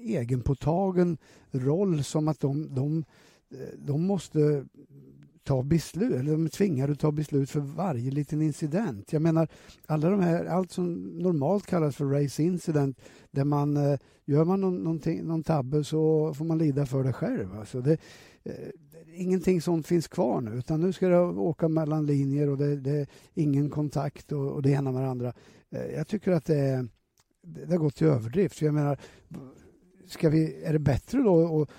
[0.04, 1.18] egenpåtagen
[1.52, 3.06] roll som att de, de,
[3.52, 4.66] eh, de måste
[5.44, 9.14] ta beslut, eller de är tvingade att ta beslut för varje liten incident.
[9.14, 9.48] Jag menar,
[9.86, 13.02] alla de här, allt som normalt kallas för race incident,
[13.32, 17.60] där man eh, gör man någon, någon tabbe så får man lida för det själv.
[17.60, 17.98] Alltså det,
[18.44, 18.54] eh,
[19.16, 22.92] ingenting sånt finns kvar nu utan nu ska det åka mellan linjer och det, det
[23.00, 25.34] är ingen kontakt och, och det ena med det andra.
[25.72, 26.88] Eh, jag tycker att det,
[27.42, 28.62] det har gått till överdrift.
[28.62, 28.98] Jag menar,
[30.08, 31.70] ska vi, är det bättre då att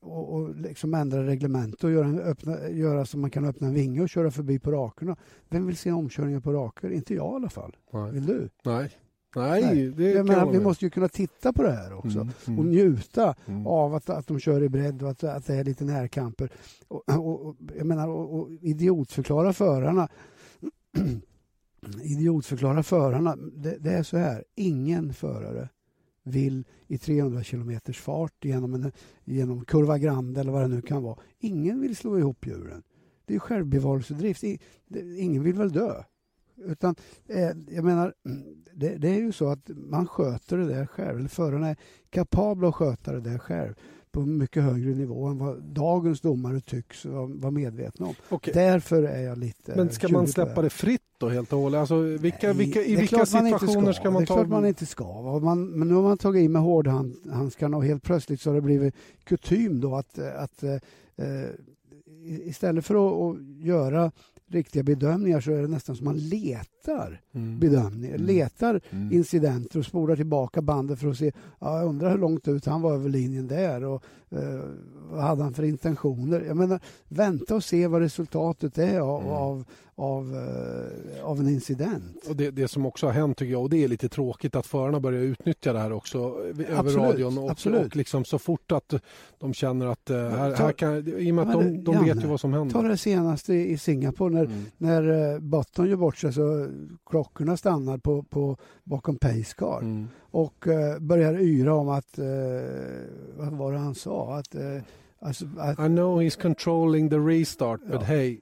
[0.00, 4.02] och, och liksom ändra reglement och göra, öppna, göra så man kan öppna en vinge
[4.02, 5.16] och köra förbi på rakerna.
[5.48, 6.90] Vem vill se omkörningar på raker?
[6.90, 7.76] Inte jag i alla fall.
[7.92, 8.12] Nej.
[8.12, 8.48] Vill du?
[8.64, 8.90] Nej.
[9.36, 9.88] Nej, Nej.
[9.88, 12.58] det jag menar, Vi måste ju kunna titta på det här också mm, mm.
[12.58, 13.66] och njuta mm.
[13.66, 16.50] av att, att de kör i bredd och att, att det är lite närkamper.
[16.88, 20.08] Och, och, och jag menar, och, och idiotförklara förarna.
[22.02, 23.36] idiotförklara förarna.
[23.36, 25.68] Det, det är så här, ingen förare
[26.22, 28.92] vill i 300 kilometers fart genom, en,
[29.24, 31.18] genom kurva Grande eller vad det nu kan vara.
[31.38, 32.82] Ingen vill slå ihop hjulen.
[33.24, 34.42] Det är självbevarelsedrift.
[35.18, 36.02] Ingen vill väl dö?
[36.64, 36.94] Utan,
[37.28, 38.14] eh, jag menar,
[38.74, 41.18] det, det, är ju så att man sköter det där själv.
[41.18, 41.76] Eller förarna är
[42.10, 43.74] kapabla att sköta det där själv
[44.10, 48.14] på mycket högre nivå än vad dagens domare tycks vara medvetna om.
[48.30, 48.54] Okay.
[48.54, 49.76] Därför är jag lite...
[49.76, 51.78] Men ska man släppa det fritt då helt och hållet?
[51.78, 54.00] Alltså, vilka, vilka, I vilka situationer ska.
[54.02, 54.10] ska.
[54.10, 54.34] man ta...
[54.34, 55.38] Det är klart man inte ska.
[55.42, 58.60] Man, men nu har man tagit i med hårdhandskarna och helt plötsligt så har det
[58.60, 60.76] blivit kutym då att, att eh,
[62.44, 64.12] istället för att, att göra
[64.50, 67.58] riktiga bedömningar så är det nästan som man letar mm.
[67.58, 68.26] bedömningar, mm.
[68.26, 69.12] letar mm.
[69.12, 72.82] incidenter och spolar tillbaka bandet för att se, ja, jag undrar hur långt ut han
[72.82, 74.60] var över linjen där och eh,
[75.10, 76.40] vad hade han för intentioner?
[76.40, 79.32] Jag menar, vänta och se vad resultatet är av, mm.
[79.32, 79.64] av,
[79.94, 82.26] av, uh, av, en incident.
[82.28, 84.66] Och det, det, som också har hänt tycker jag, och det är lite tråkigt att
[84.66, 87.38] förarna börjar utnyttja det här också över absolut, radion.
[87.38, 87.86] Och, absolut.
[87.86, 88.94] och liksom så fort att
[89.38, 92.14] de känner att uh, här, ta, här kan, i och med att de, de Janne,
[92.14, 92.72] vet ju vad som händer.
[92.72, 94.64] Ta det senaste i Singapore när, mm.
[94.78, 96.68] när uh, Button gör bort sig så
[97.10, 100.08] klockorna stannar på, på, bakom Pacecar mm.
[100.30, 102.18] Och uh, börjar yra om att,
[103.36, 104.38] vad var det han sa?
[104.38, 104.54] Att,
[105.20, 108.00] alltså, att, I know he's controlling the restart but ja.
[108.00, 108.40] hey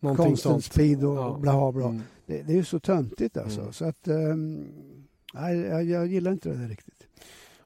[0.00, 0.64] Någonting constant sånt.
[0.64, 1.38] speed och ja.
[1.40, 1.84] bla bla.
[1.84, 2.02] Mm.
[2.26, 3.60] Det, det, är ju så töntigt alltså.
[3.60, 3.72] Mm.
[3.72, 4.68] Så att, um,
[5.34, 7.06] nej, jag, jag, gillar inte det där riktigt.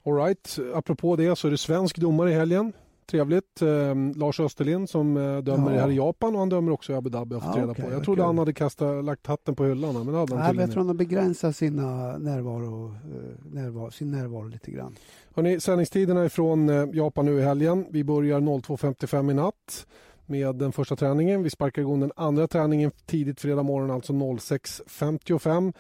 [0.03, 0.59] All right.
[0.75, 2.73] Apropå det så är det svensk domare i helgen.
[3.07, 3.63] Trevligt.
[3.63, 5.81] Eh, Lars Österlind som eh, dömer ja.
[5.81, 7.35] här i Japan och han dömer också i Abu Dhabi.
[7.35, 7.91] Har ja, okay, på.
[7.91, 8.27] Jag trodde okay.
[8.27, 9.95] han hade kastat, lagt hatten på hyllan.
[9.95, 14.49] Men hade han Nej, jag tror han har begränsat sina närvaro, eh, närvaro, sin närvaro
[14.49, 14.95] lite grann.
[15.35, 17.87] Hörrni, sändningstiderna är från eh, Japan nu i helgen.
[17.91, 19.87] Vi börjar 02.55 i natt
[20.27, 21.43] med den första träningen.
[21.43, 25.73] Vi sparkar igång den andra träningen tidigt fredag morgon, alltså 06.55.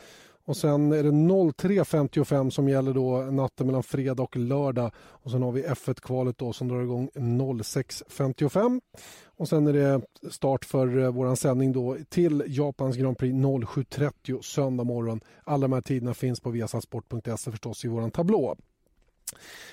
[0.46, 4.90] Och sen är det 03.55 som gäller då natten mellan fredag och lördag.
[4.96, 8.80] Och sen har vi F1-kvalet då som drar igång 06.55.
[9.26, 14.42] Och sen är det start för eh, vår sändning då till Japans Grand Prix 07.30
[14.42, 15.20] söndag morgon.
[15.44, 18.56] Alla de här tiderna finns på viasatsport.se förstås i vår tablå.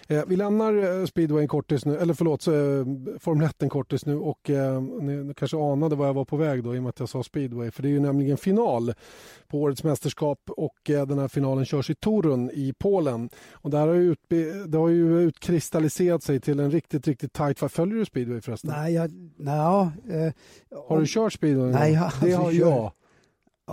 [0.07, 2.53] Eh, vi lämnar eh, speedway kortis nu, eller förlåt, eh,
[3.19, 6.63] Formel 1 en kortis nu och eh, ni kanske anade var jag var på väg
[6.63, 7.71] då i och med att jag sa speedway.
[7.71, 8.93] För det är ju nämligen final
[9.47, 13.29] på årets mästerskap och eh, den här finalen körs i Torun i Polen.
[13.51, 14.15] Och där har ju
[14.67, 17.71] det har ju utkristalliserat sig till en riktigt, riktigt tajt.
[17.71, 18.71] Följer du speedway förresten?
[18.71, 19.55] Nej, jag, nej,
[20.09, 20.33] eh,
[20.87, 21.71] Har du kört speedway?
[21.71, 22.91] Nej, jag, det har jag.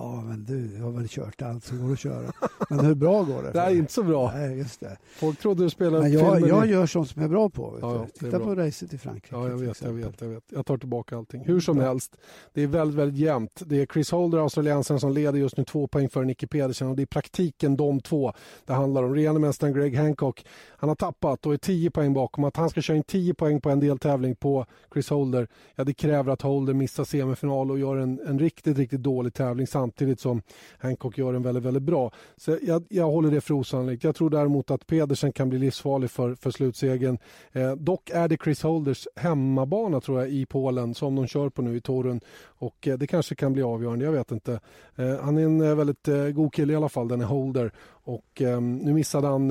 [0.01, 2.33] Ja, men du har väl kört allt som går att köra.
[2.71, 3.51] Men hur bra går det?
[3.53, 4.33] Det är inte så bra.
[4.35, 4.97] Nej, just det.
[5.17, 7.79] Folk trodde du spelade men jag, jag gör sånt som jag är bra på.
[7.81, 9.37] Ja, Titta på racet i Frankrike.
[9.37, 10.45] Ja, jag vet, jag vet, jag vet.
[10.49, 11.45] Jag tar tillbaka allting.
[11.45, 12.17] Hur som helst,
[12.53, 13.63] det är väldigt, väldigt jämnt.
[13.67, 16.97] Det är Chris Holder, australiensaren, som leder just nu två poäng före Nicky Pedersen och
[16.97, 18.33] det är praktiken de två
[18.67, 19.15] det handlar om.
[19.15, 22.45] Regerande mästaren Greg Hancock, han har tappat och är tio poäng bakom.
[22.45, 25.95] Att han ska köra in tio poäng på en deltävling på Chris Holder, ja det
[25.95, 30.43] kräver att Holder missar semifinal och gör en, en riktigt, riktigt dålig tävling samtidigt som
[30.79, 32.13] Hancock gör den väldigt, väldigt bra.
[32.37, 34.05] Så jag, jag håller det för osannolikt.
[34.05, 37.19] Jag tror däremot att Pedersen kan bli livsfarlig för, för slutsegen.
[37.53, 41.63] Eh, dock är det Chris Holders hemmabana tror jag i Polen som de kör på
[41.63, 42.21] nu i Torun
[42.61, 44.61] och eh, det kanske kan bli avgörande, jag vet inte.
[44.97, 47.73] Eh, han är en eh, väldigt eh, god kille i alla fall, den är Holder
[48.05, 49.51] och eh, nu missade han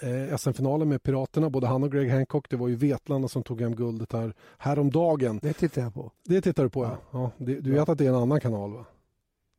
[0.00, 2.50] eh, SM-finalen med Piraterna, både han och Greg Hancock.
[2.50, 5.38] Det var ju Vetlanda som tog hem guldet här häromdagen.
[5.42, 6.12] Det tittar jag på.
[6.24, 6.96] Det tittar du på, ja.
[7.10, 7.30] ja.
[7.38, 8.84] Du vet att det är en annan kanal, va?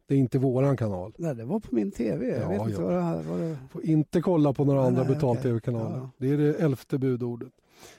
[0.10, 1.14] Det är inte våran kanal.
[1.18, 2.28] Nej, det var på min tv.
[2.28, 2.88] Jag ja, vet inte ja.
[2.88, 3.38] vad det här var.
[3.38, 3.58] Det...
[3.72, 5.98] Får inte kolla på några nej, andra betal-tv-kanaler.
[5.98, 6.10] Ja.
[6.18, 7.50] Det är det elfte budordet.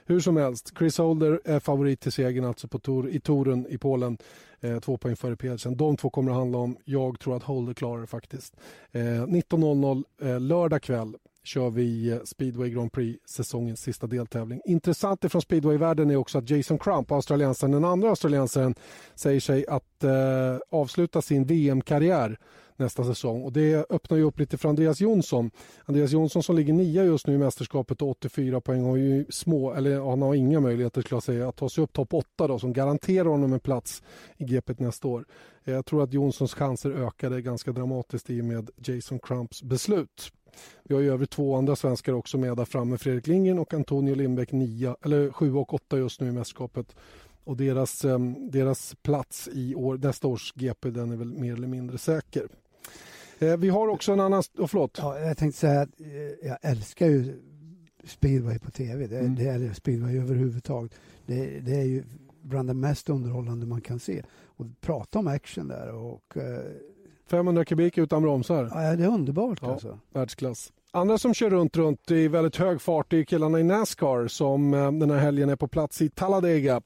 [0.05, 3.77] Hur som helst, Chris Holder är favorit till segern alltså på tor, i Torun i
[3.77, 4.17] Polen.
[4.59, 5.77] Eh, två poäng före Pedersen.
[5.77, 6.77] De två kommer att handla om.
[6.85, 8.55] Jag tror att Holder klarar det faktiskt.
[8.91, 14.61] Eh, 19.00 eh, lördag kväll kör vi eh, Speedway Grand Prix säsongens sista deltävling.
[14.65, 18.75] Intressant ifrån speedwayvärlden är också att Jason Crump, australiensaren, den andra australiensaren,
[19.15, 22.37] säger sig att eh, avsluta sin VM-karriär
[22.81, 23.43] nästa säsong.
[23.43, 25.51] Och det öppnar ju upp lite för Andreas Jonsson.
[25.85, 29.73] Andreas Jonsson som ligger nia just nu i mästerskapet och 84 poäng har ju små,
[29.73, 32.59] eller han har inga möjligheter skulle jag säga, att ta sig upp topp 8 då,
[32.59, 34.03] som garanterar honom en plats
[34.37, 35.25] i GP nästa år.
[35.63, 40.31] Jag tror att Jonssons chanser ökade ganska dramatiskt i och med Jason Crumps beslut.
[40.83, 42.97] Vi har ju över två andra svenskar också med där framme.
[42.97, 46.95] Fredrik Lindgren och Antonio Lindbäck nia, eller 7 och 8 just nu i mästerskapet.
[47.43, 51.67] Och deras, ehm, deras plats i år, nästa års GP den är väl mer eller
[51.67, 52.47] mindre säker.
[53.39, 54.43] Eh, vi har också en annan...
[54.57, 54.97] Oh, förlåt.
[55.01, 57.41] Ja, jag tänkte säga att eh, jag älskar ju
[58.03, 59.07] speedway på tv.
[59.07, 59.35] Det, mm.
[59.35, 60.91] det är speedway överhuvudtaget.
[61.25, 62.03] Det, det är ju
[62.41, 64.23] bland det mest underhållande man kan se.
[64.43, 66.37] Och prata om action där och...
[66.37, 66.71] Eh,
[67.31, 68.69] 500 kubik utan bromsar.
[68.73, 69.99] Ja, det är underbart ja, alltså.
[70.13, 70.71] Världsklass.
[70.91, 74.91] Andra som kör runt, runt i väldigt hög fart är killarna i Nascar som eh,
[74.91, 76.81] den här helgen är på plats i Talladega.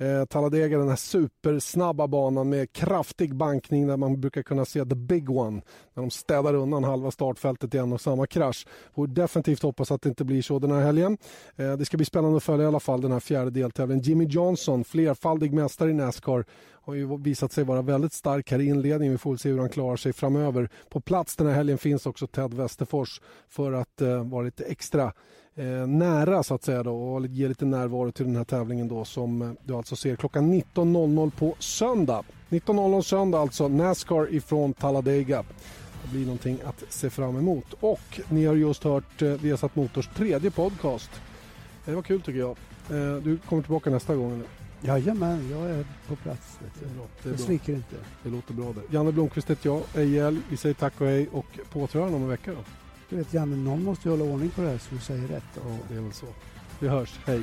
[0.00, 4.94] Eh, Talladega, den här supersnabba banan med kraftig bankning där man brukar kunna se the
[4.94, 5.62] big one.
[5.94, 8.66] När de städar undan halva startfältet i en och samma krasch.
[8.94, 11.18] Får definitivt hoppas att det inte blir så den här helgen.
[11.56, 14.02] Eh, det ska bli spännande att följa i alla fall den här fjärde deltävlingen.
[14.02, 16.44] Jimmy Johnson, flerfaldig mästare i Nascar,
[16.82, 19.12] har ju visat sig vara väldigt stark här i inledningen.
[19.12, 20.68] Vi får se hur han klarar sig framöver.
[20.88, 25.12] På plats den här helgen finns också Ted Westerfors för att eh, vara lite extra
[25.60, 29.04] eh, nära så att säga då, och ge lite närvaro till den här tävlingen då
[29.04, 32.22] som eh, du alltså ser klockan 19.00 på söndag.
[32.48, 35.44] 19.00 söndag alltså, Nascar ifrån Talladega.
[36.02, 37.66] Det blir någonting att se fram emot.
[37.80, 41.10] Och ni har just hört eh, Viasat Motors tredje podcast.
[41.84, 42.56] Det var kul tycker jag.
[42.90, 44.32] Eh, du kommer tillbaka nästa gång?
[44.32, 44.46] Eller?
[44.82, 46.58] Jajamän, jag är på plats.
[47.24, 47.96] Är jag sviker inte.
[48.22, 48.94] Det låter bra det.
[48.94, 50.38] Janne Blomqvist heter jag, Ejel.
[50.50, 52.79] Vi säger tack och hej och på återhörande om en vecka då.
[53.10, 55.44] Du vet Janne, någon måste ju hålla ordning på det här så du säger rätt.
[55.54, 56.26] Ja, det är väl så.
[56.78, 57.18] Vi hörs.
[57.26, 57.42] Hej.